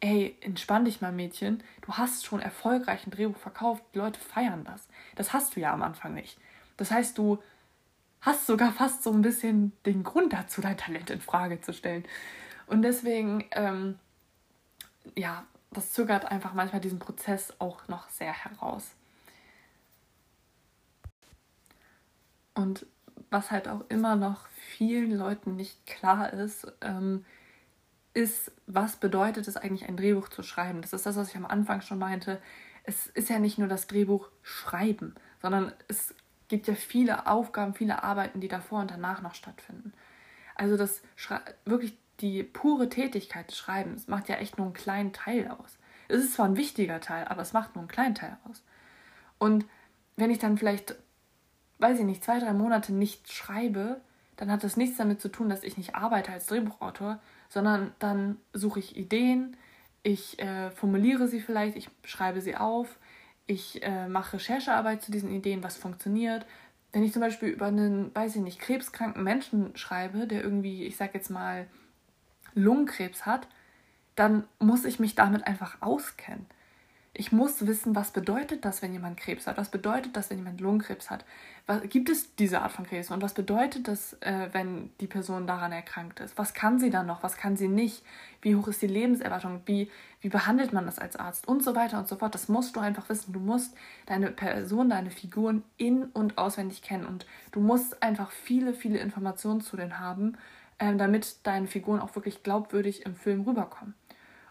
ey, 0.00 0.36
entspann 0.42 0.84
dich 0.84 1.00
mal, 1.00 1.12
Mädchen, 1.12 1.62
du 1.80 1.94
hast 1.94 2.26
schon 2.26 2.40
erfolgreich 2.40 3.06
ein 3.06 3.10
Drehbuch 3.10 3.38
verkauft, 3.38 3.82
die 3.94 3.98
Leute 3.98 4.20
feiern 4.20 4.64
das. 4.64 4.86
Das 5.16 5.32
hast 5.32 5.56
du 5.56 5.60
ja 5.60 5.72
am 5.72 5.82
Anfang 5.82 6.12
nicht. 6.12 6.38
Das 6.76 6.90
heißt, 6.90 7.16
du 7.16 7.42
hast 8.20 8.46
sogar 8.46 8.70
fast 8.72 9.02
so 9.02 9.12
ein 9.12 9.22
bisschen 9.22 9.72
den 9.86 10.02
Grund 10.02 10.34
dazu, 10.34 10.60
dein 10.60 10.76
Talent 10.76 11.08
in 11.08 11.22
Frage 11.22 11.62
zu 11.62 11.72
stellen. 11.72 12.04
Und 12.66 12.82
deswegen, 12.82 13.44
ähm, 13.52 13.98
ja, 15.16 15.44
das 15.70 15.92
zögert 15.92 16.26
einfach 16.26 16.52
manchmal 16.52 16.82
diesen 16.82 16.98
Prozess 16.98 17.54
auch 17.58 17.88
noch 17.88 18.10
sehr 18.10 18.32
heraus. 18.32 18.94
Und 22.54 22.86
was 23.30 23.50
halt 23.50 23.68
auch 23.68 23.82
immer 23.88 24.16
noch 24.16 24.46
vielen 24.76 25.16
Leuten 25.16 25.56
nicht 25.56 25.86
klar 25.86 26.32
ist, 26.32 26.72
ähm, 26.80 27.24
ist, 28.14 28.52
was 28.66 28.96
bedeutet 28.96 29.48
es 29.48 29.56
eigentlich, 29.56 29.88
ein 29.88 29.96
Drehbuch 29.96 30.28
zu 30.28 30.42
schreiben? 30.42 30.82
Das 30.82 30.92
ist 30.92 31.04
das, 31.04 31.16
was 31.16 31.30
ich 31.30 31.36
am 31.36 31.46
Anfang 31.46 31.80
schon 31.80 31.98
meinte. 31.98 32.40
Es 32.84 33.06
ist 33.08 33.28
ja 33.28 33.38
nicht 33.38 33.58
nur 33.58 33.66
das 33.66 33.88
Drehbuch 33.88 34.28
schreiben, 34.42 35.14
sondern 35.42 35.72
es 35.88 36.14
gibt 36.48 36.68
ja 36.68 36.74
viele 36.74 37.26
Aufgaben, 37.26 37.74
viele 37.74 38.04
Arbeiten, 38.04 38.40
die 38.40 38.48
davor 38.48 38.80
und 38.80 38.90
danach 38.90 39.20
noch 39.20 39.34
stattfinden. 39.34 39.92
Also 40.54 40.76
das 40.76 41.02
wirklich 41.64 41.98
die 42.20 42.44
pure 42.44 42.88
Tätigkeit 42.88 43.48
des 43.48 43.58
Schreibens 43.58 44.06
macht 44.06 44.28
ja 44.28 44.36
echt 44.36 44.58
nur 44.58 44.66
einen 44.66 44.74
kleinen 44.74 45.12
Teil 45.12 45.48
aus. 45.48 45.78
Es 46.08 46.22
ist 46.22 46.34
zwar 46.34 46.46
ein 46.46 46.56
wichtiger 46.56 47.00
Teil, 47.00 47.26
aber 47.26 47.42
es 47.42 47.52
macht 47.52 47.74
nur 47.74 47.82
einen 47.82 47.88
kleinen 47.88 48.14
Teil 48.14 48.36
aus. 48.48 48.62
Und 49.38 49.66
wenn 50.16 50.30
ich 50.30 50.38
dann 50.38 50.56
vielleicht, 50.58 50.94
weiß 51.78 51.98
ich 51.98 52.04
nicht, 52.04 52.24
zwei, 52.24 52.38
drei 52.38 52.52
Monate 52.52 52.92
nicht 52.92 53.32
schreibe, 53.32 54.00
dann 54.36 54.50
hat 54.50 54.64
das 54.64 54.76
nichts 54.76 54.96
damit 54.96 55.20
zu 55.20 55.28
tun, 55.28 55.48
dass 55.48 55.62
ich 55.62 55.76
nicht 55.76 55.94
arbeite 55.94 56.32
als 56.32 56.46
Drehbuchautor, 56.46 57.20
sondern 57.48 57.92
dann 57.98 58.38
suche 58.52 58.80
ich 58.80 58.96
Ideen, 58.96 59.56
ich 60.02 60.38
äh, 60.38 60.70
formuliere 60.70 61.28
sie 61.28 61.40
vielleicht, 61.40 61.76
ich 61.76 61.88
schreibe 62.04 62.40
sie 62.40 62.56
auf, 62.56 62.98
ich 63.46 63.82
äh, 63.82 64.08
mache 64.08 64.34
Recherchearbeit 64.34 65.02
zu 65.02 65.10
diesen 65.10 65.30
Ideen, 65.30 65.62
was 65.62 65.76
funktioniert. 65.76 66.46
Wenn 66.92 67.02
ich 67.02 67.12
zum 67.12 67.20
Beispiel 67.20 67.48
über 67.48 67.66
einen, 67.66 68.14
weiß 68.14 68.36
ich 68.36 68.42
nicht, 68.42 68.58
krebskranken 68.58 69.22
Menschen 69.22 69.76
schreibe, 69.76 70.26
der 70.26 70.42
irgendwie, 70.42 70.84
ich 70.84 70.96
sag 70.96 71.14
jetzt 71.14 71.30
mal, 71.30 71.66
Lungenkrebs 72.54 73.26
hat, 73.26 73.48
dann 74.14 74.44
muss 74.58 74.84
ich 74.84 75.00
mich 75.00 75.14
damit 75.14 75.46
einfach 75.46 75.78
auskennen. 75.80 76.46
Ich 77.16 77.30
muss 77.30 77.64
wissen, 77.64 77.94
was 77.94 78.10
bedeutet 78.10 78.64
das, 78.64 78.82
wenn 78.82 78.92
jemand 78.92 79.16
Krebs 79.16 79.46
hat? 79.46 79.56
Was 79.56 79.70
bedeutet 79.70 80.16
das, 80.16 80.30
wenn 80.30 80.38
jemand 80.38 80.60
Lungenkrebs 80.60 81.10
hat? 81.10 81.24
Was, 81.64 81.82
gibt 81.88 82.08
es 82.08 82.34
diese 82.34 82.60
Art 82.60 82.72
von 82.72 82.84
Krebs? 82.84 83.12
Und 83.12 83.22
was 83.22 83.34
bedeutet 83.34 83.86
das, 83.86 84.14
äh, 84.14 84.48
wenn 84.50 84.90
die 84.98 85.06
Person 85.06 85.46
daran 85.46 85.70
erkrankt 85.70 86.18
ist? 86.18 86.36
Was 86.36 86.54
kann 86.54 86.80
sie 86.80 86.90
dann 86.90 87.06
noch? 87.06 87.22
Was 87.22 87.36
kann 87.36 87.56
sie 87.56 87.68
nicht? 87.68 88.02
Wie 88.42 88.56
hoch 88.56 88.66
ist 88.66 88.82
die 88.82 88.88
Lebenserwartung? 88.88 89.62
Wie, 89.64 89.92
wie 90.22 90.28
behandelt 90.28 90.72
man 90.72 90.86
das 90.86 90.98
als 90.98 91.14
Arzt? 91.14 91.46
Und 91.46 91.62
so 91.62 91.76
weiter 91.76 92.00
und 92.00 92.08
so 92.08 92.16
fort. 92.16 92.34
Das 92.34 92.48
musst 92.48 92.74
du 92.74 92.80
einfach 92.80 93.08
wissen. 93.08 93.32
Du 93.32 93.38
musst 93.38 93.76
deine 94.06 94.32
Person, 94.32 94.90
deine 94.90 95.12
Figuren 95.12 95.62
in- 95.76 96.06
und 96.06 96.36
auswendig 96.36 96.82
kennen. 96.82 97.06
Und 97.06 97.26
du 97.52 97.60
musst 97.60 98.02
einfach 98.02 98.32
viele, 98.32 98.74
viele 98.74 98.98
Informationen 98.98 99.60
zu 99.60 99.76
denen 99.76 100.00
haben, 100.00 100.36
äh, 100.78 100.96
damit 100.96 101.46
deine 101.46 101.68
Figuren 101.68 102.00
auch 102.00 102.16
wirklich 102.16 102.42
glaubwürdig 102.42 103.06
im 103.06 103.14
Film 103.14 103.42
rüberkommen. 103.42 103.94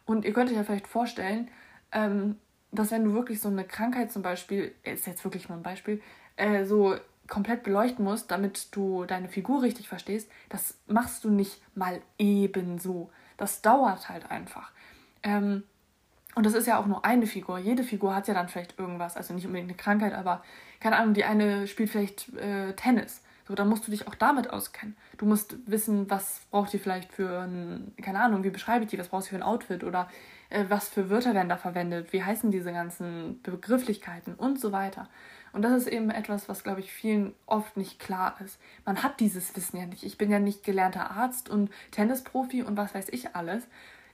Und 0.06 0.24
ihr 0.24 0.32
könnt 0.32 0.50
euch 0.50 0.56
ja 0.56 0.64
vielleicht 0.64 0.88
vorstellen, 0.88 1.50
ähm, 1.92 2.38
dass 2.74 2.92
wenn 2.92 3.06
du 3.06 3.14
wirklich 3.14 3.40
so 3.40 3.50
eine 3.50 3.64
Krankheit 3.64 4.12
zum 4.12 4.22
Beispiel, 4.22 4.74
ist 4.84 5.08
jetzt 5.08 5.24
wirklich 5.24 5.48
nur 5.48 5.58
ein 5.58 5.64
Beispiel, 5.64 6.02
äh, 6.36 6.66
so 6.66 6.96
komplett 7.28 7.64
beleuchten 7.64 8.04
musst, 8.04 8.32
damit 8.32 8.76
du 8.76 9.06
deine 9.06 9.30
Figur 9.30 9.62
richtig 9.62 9.88
verstehst, 9.88 10.30
das 10.50 10.78
machst 10.88 11.24
du 11.24 11.30
nicht 11.30 11.62
mal 11.76 12.02
ebenso. 12.18 13.10
Das 13.38 13.62
dauert 13.62 14.10
halt 14.10 14.30
einfach. 14.30 14.72
Ähm, 15.24 15.64
und 16.36 16.46
das 16.46 16.54
ist 16.54 16.68
ja 16.68 16.80
auch 16.80 16.88
nur 16.88 17.06
eine 17.06 17.28
Figur. 17.28 17.60
Jede 17.60 17.84
Figur 17.84 18.16
hat 18.16 18.28
ja 18.28 18.34
dann 18.34 18.50
vielleicht 18.50 18.78
irgendwas, 18.80 19.16
also 19.16 19.34
nicht 19.34 19.46
unbedingt 19.46 19.70
eine 19.70 19.78
Krankheit, 19.78 20.14
aber 20.14 20.44
keine 20.80 20.98
Ahnung, 20.98 21.14
die 21.14 21.24
eine 21.24 21.68
spielt 21.68 21.90
vielleicht 21.90 22.34
äh, 22.36 22.74
Tennis. 22.74 23.22
So, 23.48 23.56
dann 23.56 23.68
musst 23.68 23.86
du 23.88 23.92
dich 23.92 24.08
auch 24.08 24.16
damit 24.16 24.50
auskennen. 24.50 24.96
Du 25.18 25.26
musst 25.26 25.56
wissen, 25.66 26.10
was 26.10 26.42
braucht 26.50 26.74
die 26.74 26.80
vielleicht 26.80 27.12
für 27.12 27.42
ein, 27.42 27.94
keine 28.02 28.22
Ahnung, 28.22 28.44
wie 28.44 28.50
beschreibe 28.50 28.86
ich 28.86 28.90
die, 28.90 28.98
was 28.98 29.10
brauchst 29.10 29.28
du 29.28 29.32
für 29.32 29.36
ein 29.36 29.44
Outfit 29.44 29.84
oder 29.84 30.10
was 30.70 30.88
für 30.88 31.10
Wörter 31.10 31.34
werden 31.34 31.50
da 31.50 31.58
verwendet, 31.58 32.14
wie 32.14 32.24
heißen 32.24 32.52
diese 32.52 32.72
ganzen 32.72 33.42
Begrifflichkeiten 33.42 34.36
und 34.36 34.60
so 34.60 34.72
weiter. 34.72 35.10
Und 35.52 35.62
das 35.62 35.74
ist 35.74 35.88
eben 35.88 36.10
etwas, 36.10 36.50
was, 36.50 36.64
glaube 36.64 36.80
ich, 36.80 36.92
vielen 36.92 37.34
oft 37.46 37.78
nicht 37.78 38.00
klar 38.00 38.36
ist. 38.44 38.60
Man 38.86 39.04
hat 39.04 39.20
dieses 39.20 39.56
Wissen 39.56 39.78
ja 39.78 39.86
nicht. 39.86 40.04
Ich 40.04 40.18
bin 40.18 40.32
ja 40.32 40.40
nicht 40.40 40.64
gelernter 40.64 41.12
Arzt 41.12 41.50
und 41.50 41.70
Tennisprofi 41.92 42.64
und 42.64 42.76
was 42.76 42.94
weiß 42.94 43.10
ich 43.10 43.36
alles. 43.36 43.68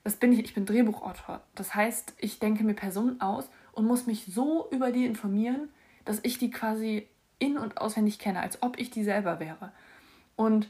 Das 0.03 0.17
bin 0.17 0.33
ich, 0.33 0.39
ich 0.39 0.53
bin 0.53 0.65
Drehbuchautor. 0.65 1.41
Das 1.55 1.75
heißt, 1.75 2.13
ich 2.17 2.39
denke 2.39 2.63
mir 2.63 2.73
Personen 2.73 3.21
aus 3.21 3.49
und 3.71 3.85
muss 3.85 4.05
mich 4.05 4.25
so 4.25 4.67
über 4.71 4.91
die 4.91 5.05
informieren, 5.05 5.69
dass 6.05 6.19
ich 6.23 6.37
die 6.37 6.51
quasi 6.51 7.07
in- 7.37 7.57
und 7.57 7.77
auswendig 7.77 8.19
kenne, 8.19 8.41
als 8.41 8.61
ob 8.61 8.77
ich 8.77 8.91
die 8.91 9.03
selber 9.03 9.39
wäre. 9.39 9.71
Und 10.35 10.69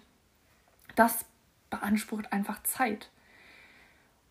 das 0.95 1.25
beansprucht 1.69 2.31
einfach 2.31 2.61
Zeit. 2.63 3.09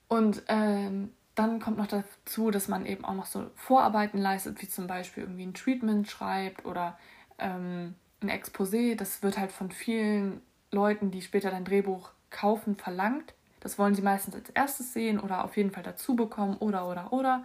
Und 0.09 0.42
ähm, 0.48 1.11
dann 1.38 1.61
kommt 1.61 1.79
noch 1.79 1.87
dazu, 1.87 2.51
dass 2.51 2.68
man 2.68 2.87
eben 2.87 3.05
auch 3.05 3.14
noch 3.14 3.27
so 3.27 3.51
Vorarbeiten 3.55 4.18
leistet, 4.18 4.61
wie 4.61 4.68
zum 4.68 4.87
Beispiel 4.87 5.22
irgendwie 5.24 5.44
ein 5.44 5.55
Treatment 5.55 6.09
schreibt 6.09 6.64
oder 6.64 6.98
ähm, 7.38 7.94
ein 8.20 8.31
Exposé. 8.31 8.96
Das 8.96 9.22
wird 9.22 9.38
halt 9.38 9.53
von 9.53 9.70
vielen 9.70 10.42
Leuten, 10.70 11.11
die 11.11 11.22
später 11.22 11.51
dein 11.51 11.64
Drehbuch 11.64 12.11
kaufen, 12.31 12.77
verlangt. 12.77 13.35
Das 13.61 13.79
wollen 13.79 13.94
sie 13.94 14.03
meistens 14.03 14.35
als 14.35 14.51
erstes 14.51 14.92
sehen 14.92 15.18
oder 15.18 15.44
auf 15.44 15.57
jeden 15.57 15.70
Fall 15.70 15.83
dazu 15.83 16.16
bekommen 16.16 16.57
oder 16.59 16.88
oder 16.88 17.12
oder. 17.12 17.44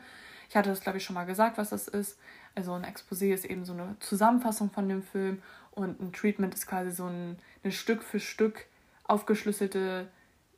Ich 0.50 0.56
hatte 0.56 0.70
das, 0.70 0.82
glaube 0.82 0.98
ich, 0.98 1.04
schon 1.04 1.16
mal 1.16 1.26
gesagt, 1.26 1.58
was 1.58 1.70
das 1.70 1.88
ist. 1.88 2.20
Also 2.56 2.74
ein 2.74 2.86
Exposé 2.86 3.34
ist 3.34 3.46
eben 3.46 3.66
so 3.66 3.74
eine 3.74 3.96
Zusammenfassung 4.00 4.70
von 4.70 4.88
dem 4.88 5.02
Film 5.02 5.42
und 5.72 6.00
ein 6.00 6.14
Treatment 6.14 6.54
ist 6.54 6.68
quasi 6.68 6.92
so 6.92 7.06
ein, 7.06 7.38
eine 7.64 7.72
Stück 7.72 8.04
für 8.04 8.20
Stück 8.20 8.66
aufgeschlüsselte, 9.06 10.08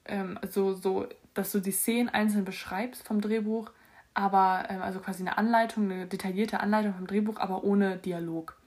ähm, 0.05 0.37
so, 0.49 0.73
so 0.73 1.07
dass 1.35 1.51
du 1.51 1.59
die 1.59 1.71
Szenen 1.71 2.09
einzeln 2.09 2.45
beschreibst 2.45 3.05
vom 3.05 3.21
Drehbuch, 3.21 3.71
aber 4.13 4.65
ähm, 4.69 4.81
also 4.81 4.99
quasi 4.99 5.21
eine 5.21 5.37
Anleitung, 5.37 5.91
eine 5.91 6.07
detaillierte 6.07 6.59
Anleitung 6.59 6.95
vom 6.95 7.07
Drehbuch, 7.07 7.37
aber 7.37 7.63
ohne 7.63 7.97
Dialog. 7.97 8.57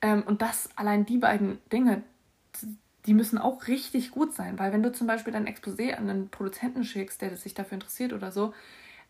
Ähm, 0.00 0.22
und 0.22 0.40
das, 0.40 0.70
allein 0.76 1.04
die 1.04 1.18
beiden 1.18 1.58
Dinge, 1.72 2.02
die 3.06 3.14
müssen 3.14 3.38
auch 3.38 3.68
richtig 3.68 4.10
gut 4.10 4.34
sein, 4.34 4.58
weil 4.58 4.72
wenn 4.72 4.82
du 4.82 4.92
zum 4.92 5.06
Beispiel 5.06 5.32
dein 5.32 5.46
Exposé 5.46 5.94
an 5.94 6.08
einen 6.08 6.28
Produzenten 6.28 6.84
schickst, 6.84 7.20
der 7.22 7.36
sich 7.36 7.54
dafür 7.54 7.74
interessiert 7.74 8.12
oder 8.12 8.32
so, 8.32 8.52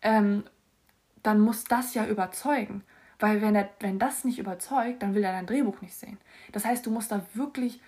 ähm, 0.01 0.43
dann 1.23 1.39
muss 1.39 1.63
das 1.63 1.93
ja 1.93 2.05
überzeugen. 2.05 2.83
Weil 3.19 3.41
wenn, 3.41 3.55
er, 3.55 3.69
wenn 3.79 3.97
das 3.97 4.23
nicht 4.23 4.37
überzeugt, 4.37 5.01
dann 5.01 5.15
will 5.15 5.23
er 5.23 5.31
dein 5.31 5.47
Drehbuch 5.47 5.81
nicht 5.81 5.95
sehen. 5.95 6.19
Das 6.51 6.65
heißt, 6.65 6.85
du 6.85 6.91
musst 6.91 7.11
da 7.11 7.25
wirklich 7.33 7.81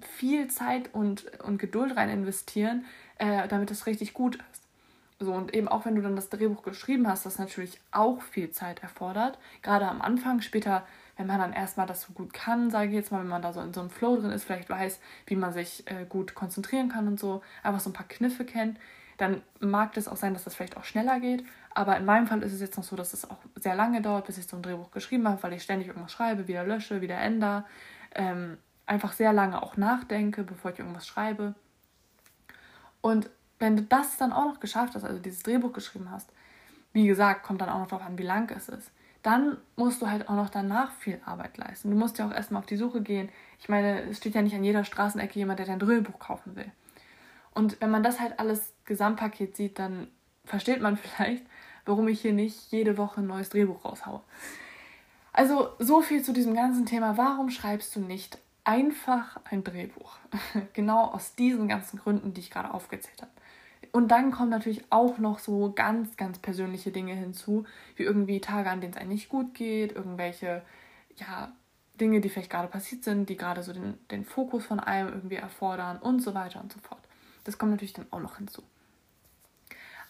viel 0.00 0.48
Zeit 0.48 0.94
und, 0.94 1.40
und 1.40 1.58
Geduld 1.58 1.96
rein 1.96 2.10
investieren, 2.10 2.84
äh, 3.18 3.48
damit 3.48 3.70
es 3.70 3.86
richtig 3.86 4.14
gut 4.14 4.36
ist. 4.52 4.62
So, 5.20 5.32
und 5.32 5.52
eben 5.52 5.66
auch 5.66 5.84
wenn 5.84 5.96
du 5.96 6.02
dann 6.02 6.14
das 6.14 6.28
Drehbuch 6.28 6.62
geschrieben 6.62 7.08
hast, 7.08 7.26
das 7.26 7.38
natürlich 7.38 7.80
auch 7.90 8.22
viel 8.22 8.52
Zeit 8.52 8.82
erfordert. 8.84 9.38
Gerade 9.62 9.88
am 9.88 10.00
Anfang, 10.00 10.40
später, 10.42 10.86
wenn 11.16 11.26
man 11.26 11.40
dann 11.40 11.52
erstmal 11.52 11.86
das 11.88 12.02
so 12.02 12.12
gut 12.12 12.32
kann, 12.32 12.70
sage 12.70 12.88
ich 12.88 12.94
jetzt 12.94 13.10
mal, 13.10 13.20
wenn 13.20 13.28
man 13.28 13.42
da 13.42 13.52
so 13.52 13.60
in 13.60 13.74
so 13.74 13.80
einem 13.80 13.90
Flow 13.90 14.16
drin 14.16 14.30
ist, 14.30 14.44
vielleicht 14.44 14.70
weiß, 14.70 15.00
wie 15.26 15.34
man 15.34 15.52
sich 15.52 15.82
äh, 15.90 16.04
gut 16.08 16.36
konzentrieren 16.36 16.88
kann 16.88 17.08
und 17.08 17.18
so, 17.18 17.42
einfach 17.64 17.80
so 17.80 17.90
ein 17.90 17.94
paar 17.94 18.06
Kniffe 18.06 18.44
kennt, 18.44 18.78
dann 19.16 19.42
mag 19.58 19.96
es 19.96 20.06
auch 20.06 20.16
sein, 20.16 20.34
dass 20.34 20.44
das 20.44 20.54
vielleicht 20.54 20.76
auch 20.76 20.84
schneller 20.84 21.18
geht. 21.18 21.44
Aber 21.74 21.96
in 21.96 22.04
meinem 22.04 22.28
Fall 22.28 22.42
ist 22.44 22.52
es 22.52 22.60
jetzt 22.60 22.76
noch 22.76 22.84
so, 22.84 22.94
dass 22.94 23.12
es 23.12 23.28
auch 23.28 23.38
sehr 23.56 23.74
lange 23.74 24.00
dauert, 24.00 24.26
bis 24.26 24.38
ich 24.38 24.46
so 24.46 24.56
ein 24.56 24.62
Drehbuch 24.62 24.92
geschrieben 24.92 25.26
habe, 25.28 25.42
weil 25.42 25.52
ich 25.52 25.64
ständig 25.64 25.88
irgendwas 25.88 26.12
schreibe, 26.12 26.46
wieder 26.46 26.62
lösche, 26.62 27.00
wieder 27.00 27.18
ändere. 27.18 27.64
Ähm, 28.14 28.58
einfach 28.86 29.12
sehr 29.12 29.32
lange 29.32 29.60
auch 29.60 29.76
nachdenke, 29.76 30.44
bevor 30.44 30.70
ich 30.70 30.78
irgendwas 30.78 31.08
schreibe. 31.08 31.56
Und 33.08 33.30
wenn 33.58 33.76
du 33.76 33.82
das 33.82 34.18
dann 34.18 34.32
auch 34.32 34.44
noch 34.44 34.60
geschafft 34.60 34.94
hast, 34.94 35.04
also 35.04 35.18
dieses 35.18 35.42
Drehbuch 35.42 35.72
geschrieben 35.72 36.10
hast, 36.10 36.30
wie 36.92 37.06
gesagt, 37.06 37.42
kommt 37.42 37.60
dann 37.60 37.70
auch 37.70 37.78
noch 37.78 37.86
darauf 37.86 38.06
an, 38.06 38.18
wie 38.18 38.22
lang 38.22 38.50
es 38.54 38.68
ist, 38.68 38.90
dann 39.22 39.56
musst 39.76 40.02
du 40.02 40.08
halt 40.08 40.28
auch 40.28 40.34
noch 40.34 40.50
danach 40.50 40.92
viel 40.92 41.20
Arbeit 41.24 41.56
leisten. 41.56 41.90
Du 41.90 41.96
musst 41.96 42.18
ja 42.18 42.28
auch 42.28 42.32
erstmal 42.32 42.60
auf 42.60 42.66
die 42.66 42.76
Suche 42.76 43.00
gehen. 43.00 43.30
Ich 43.58 43.68
meine, 43.68 44.02
es 44.02 44.18
steht 44.18 44.34
ja 44.34 44.42
nicht 44.42 44.54
an 44.54 44.62
jeder 44.62 44.84
Straßenecke 44.84 45.38
jemand, 45.38 45.58
der 45.58 45.66
dein 45.66 45.78
Drehbuch 45.78 46.18
kaufen 46.18 46.54
will. 46.54 46.70
Und 47.54 47.80
wenn 47.80 47.90
man 47.90 48.02
das 48.02 48.20
halt 48.20 48.38
alles 48.38 48.74
Gesamtpaket 48.84 49.56
sieht, 49.56 49.78
dann 49.78 50.08
versteht 50.44 50.80
man 50.80 50.96
vielleicht, 50.98 51.44
warum 51.86 52.08
ich 52.08 52.20
hier 52.20 52.34
nicht 52.34 52.70
jede 52.70 52.98
Woche 52.98 53.22
ein 53.22 53.26
neues 53.26 53.48
Drehbuch 53.48 53.84
raushaue. 53.84 54.20
Also 55.32 55.70
so 55.78 56.02
viel 56.02 56.22
zu 56.22 56.32
diesem 56.32 56.54
ganzen 56.54 56.84
Thema. 56.84 57.16
Warum 57.16 57.48
schreibst 57.48 57.96
du 57.96 58.00
nicht 58.00 58.38
einfach 58.68 59.40
ein 59.44 59.64
Drehbuch? 59.64 60.18
genau 60.74 61.06
aus 61.06 61.34
diesen 61.34 61.68
ganzen 61.68 61.98
Gründen, 61.98 62.34
die 62.34 62.42
ich 62.42 62.50
gerade 62.50 62.72
aufgezählt 62.72 63.22
habe. 63.22 63.32
Und 63.92 64.08
dann 64.08 64.30
kommen 64.30 64.50
natürlich 64.50 64.84
auch 64.90 65.16
noch 65.16 65.38
so 65.38 65.72
ganz, 65.72 66.18
ganz 66.18 66.38
persönliche 66.38 66.92
Dinge 66.92 67.14
hinzu, 67.14 67.64
wie 67.96 68.02
irgendwie 68.02 68.40
Tage, 68.40 68.68
an 68.68 68.82
denen 68.82 68.92
es 68.92 68.98
einem 68.98 69.08
nicht 69.08 69.30
gut 69.30 69.54
geht, 69.54 69.92
irgendwelche, 69.92 70.62
ja, 71.16 71.50
Dinge, 71.98 72.20
die 72.20 72.28
vielleicht 72.28 72.50
gerade 72.50 72.68
passiert 72.68 73.04
sind, 73.04 73.28
die 73.28 73.36
gerade 73.36 73.62
so 73.62 73.72
den, 73.72 73.98
den 74.10 74.24
Fokus 74.24 74.66
von 74.66 74.78
einem 74.78 75.08
irgendwie 75.08 75.36
erfordern 75.36 75.96
und 75.98 76.20
so 76.20 76.34
weiter 76.34 76.60
und 76.60 76.70
so 76.70 76.78
fort. 76.80 77.00
Das 77.44 77.56
kommt 77.56 77.72
natürlich 77.72 77.94
dann 77.94 78.06
auch 78.10 78.20
noch 78.20 78.36
hinzu. 78.36 78.62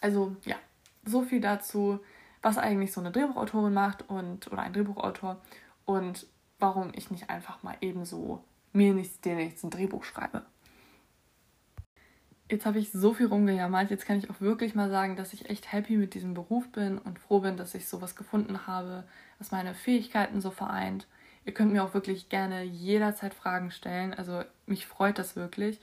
Also 0.01 0.37
ja, 0.44 0.57
so 1.05 1.23
viel 1.23 1.40
dazu, 1.40 2.01
was 2.42 2.59
eigentlich 2.59 2.92
so 2.92 3.01
eine 3.01 3.12
Drehbuchautorin 3.12 3.73
macht 3.73 4.09
und 4.11 4.51
oder 4.51 4.62
ein 4.62 4.73
Drehbuchautor 4.73 5.40
und 5.87 6.27
warum 6.59 6.90
ich 6.94 7.11
nicht 7.11 7.31
einfach 7.31 7.62
mal 7.62 7.77
ebenso 7.81 8.42
mir 8.73 8.95
nichts, 8.95 9.21
dir 9.21 9.35
nichts 9.35 9.63
ein 9.63 9.71
Drehbuch 9.71 10.05
schreibe. 10.05 10.45
Jetzt 12.51 12.65
habe 12.65 12.79
ich 12.79 12.91
so 12.93 13.13
viel 13.13 13.27
rumgejammert. 13.27 13.91
Jetzt 13.91 14.07
kann 14.07 14.19
ich 14.19 14.31
auch 14.31 14.41
wirklich 14.41 14.75
mal 14.75 14.89
sagen, 14.89 15.17
dass 15.17 15.35
ich 15.35 15.51
echt 15.51 15.71
happy 15.71 15.99
mit 15.99 16.15
diesem 16.15 16.33
Beruf 16.33 16.71
bin 16.73 16.97
und 16.97 17.19
froh 17.19 17.41
bin, 17.41 17.59
dass 17.59 17.75
ich 17.75 17.87
sowas 17.87 18.17
gefunden 18.17 18.67
habe, 18.67 19.05
was 19.39 19.51
meine 19.51 19.75
Fähigkeiten 19.75 20.41
so 20.41 20.51
vereint. 20.51 21.07
Ihr 21.45 21.53
könnt 21.53 21.73
mir 21.73 21.85
auch 21.85 21.93
wirklich 21.93 22.31
gerne 22.31 22.63
jederzeit 22.63 23.35
Fragen 23.35 23.71
stellen. 23.71 24.15
Also 24.15 24.45
mich 24.67 24.87
freut 24.87 25.19
das 25.19 25.37
wirklich. 25.37 25.79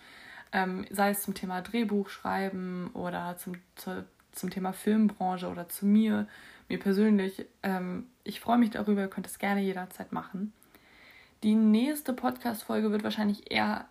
Ähm, 0.51 0.87
sei 0.89 1.11
es 1.11 1.21
zum 1.21 1.35
Thema 1.35 1.61
Drehbuch 1.61 2.09
schreiben 2.09 2.89
oder 2.93 3.37
zum, 3.37 3.53
zu, 3.75 4.05
zum 4.31 4.49
Thema 4.49 4.73
Filmbranche 4.73 5.47
oder 5.47 5.69
zu 5.69 5.85
mir, 5.85 6.27
mir 6.67 6.79
persönlich. 6.79 7.45
Ähm, 7.61 8.07
ich 8.23 8.39
freue 8.39 8.57
mich 8.57 8.71
darüber, 8.71 9.01
ihr 9.01 9.07
könnt 9.07 9.27
es 9.27 9.37
gerne 9.37 9.61
jederzeit 9.61 10.11
machen. 10.11 10.51
Die 11.43 11.55
nächste 11.55 12.13
Podcast-Folge 12.13 12.91
wird 12.91 13.03
wahrscheinlich 13.03 13.51
eher 13.51 13.85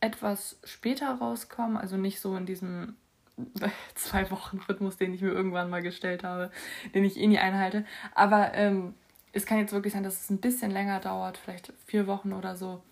etwas 0.00 0.58
später 0.64 1.12
rauskommen, 1.12 1.76
also 1.76 1.96
nicht 1.96 2.20
so 2.20 2.36
in 2.36 2.46
diesem 2.46 2.96
zwei 3.94 4.30
Wochen 4.30 4.60
Rhythmus, 4.68 4.96
den 4.96 5.14
ich 5.14 5.20
mir 5.20 5.30
irgendwann 5.30 5.70
mal 5.70 5.82
gestellt 5.82 6.24
habe, 6.24 6.50
den 6.94 7.04
ich 7.04 7.18
eh 7.18 7.26
nie 7.26 7.38
einhalte. 7.38 7.84
Aber 8.14 8.54
ähm, 8.54 8.94
es 9.32 9.46
kann 9.46 9.58
jetzt 9.58 9.72
wirklich 9.72 9.92
sein, 9.92 10.02
dass 10.02 10.20
es 10.20 10.30
ein 10.30 10.40
bisschen 10.40 10.70
länger 10.70 11.00
dauert, 11.00 11.38
vielleicht 11.38 11.72
vier 11.86 12.06
Wochen 12.06 12.32
oder 12.32 12.56
so, 12.56 12.82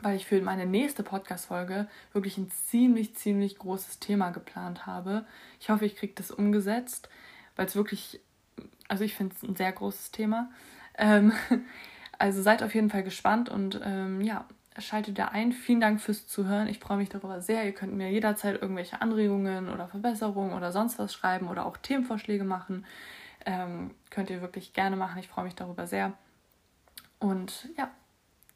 weil 0.00 0.16
ich 0.16 0.26
für 0.26 0.40
meine 0.40 0.66
nächste 0.66 1.02
Podcast-Folge 1.02 1.88
wirklich 2.12 2.38
ein 2.38 2.50
ziemlich, 2.50 3.16
ziemlich 3.16 3.58
großes 3.58 3.98
Thema 3.98 4.30
geplant 4.30 4.86
habe. 4.86 5.26
Ich 5.60 5.70
hoffe, 5.70 5.86
ich 5.86 5.96
kriege 5.96 6.14
das 6.14 6.30
umgesetzt, 6.30 7.08
weil 7.56 7.66
es 7.66 7.76
wirklich, 7.76 8.20
also 8.88 9.04
ich 9.04 9.14
finde 9.14 9.34
es 9.36 9.48
ein 9.48 9.56
sehr 9.56 9.72
großes 9.72 10.12
Thema. 10.12 10.50
Ähm, 10.96 11.32
also 12.18 12.42
seid 12.42 12.62
auf 12.62 12.74
jeden 12.74 12.90
Fall 12.90 13.02
gespannt 13.02 13.48
und 13.48 13.80
ähm, 13.84 14.20
ja, 14.20 14.44
schaltet 14.78 15.18
da 15.18 15.26
ein. 15.26 15.52
Vielen 15.52 15.80
Dank 15.80 16.00
fürs 16.00 16.26
Zuhören. 16.26 16.68
Ich 16.68 16.78
freue 16.78 16.96
mich 16.98 17.08
darüber 17.08 17.40
sehr. 17.40 17.64
Ihr 17.64 17.72
könnt 17.72 17.94
mir 17.94 18.10
jederzeit 18.10 18.60
irgendwelche 18.60 19.00
Anregungen 19.00 19.68
oder 19.68 19.88
Verbesserungen 19.88 20.52
oder 20.52 20.72
sonst 20.72 20.98
was 20.98 21.12
schreiben 21.12 21.48
oder 21.48 21.66
auch 21.66 21.76
Themenvorschläge 21.76 22.44
machen. 22.44 22.84
Ähm, 23.46 23.92
könnt 24.10 24.30
ihr 24.30 24.40
wirklich 24.40 24.72
gerne 24.72 24.96
machen. 24.96 25.18
Ich 25.18 25.28
freue 25.28 25.44
mich 25.44 25.54
darüber 25.54 25.86
sehr. 25.86 26.12
Und 27.18 27.68
ja, 27.76 27.90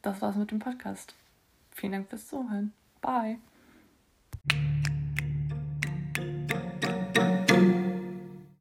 das 0.02 0.20
war's 0.20 0.36
mit 0.36 0.50
dem 0.50 0.58
Podcast. 0.58 1.14
Vielen 1.70 1.92
Dank 1.92 2.08
fürs 2.08 2.28
Zuhören. 2.28 2.72
Bye. 3.00 3.38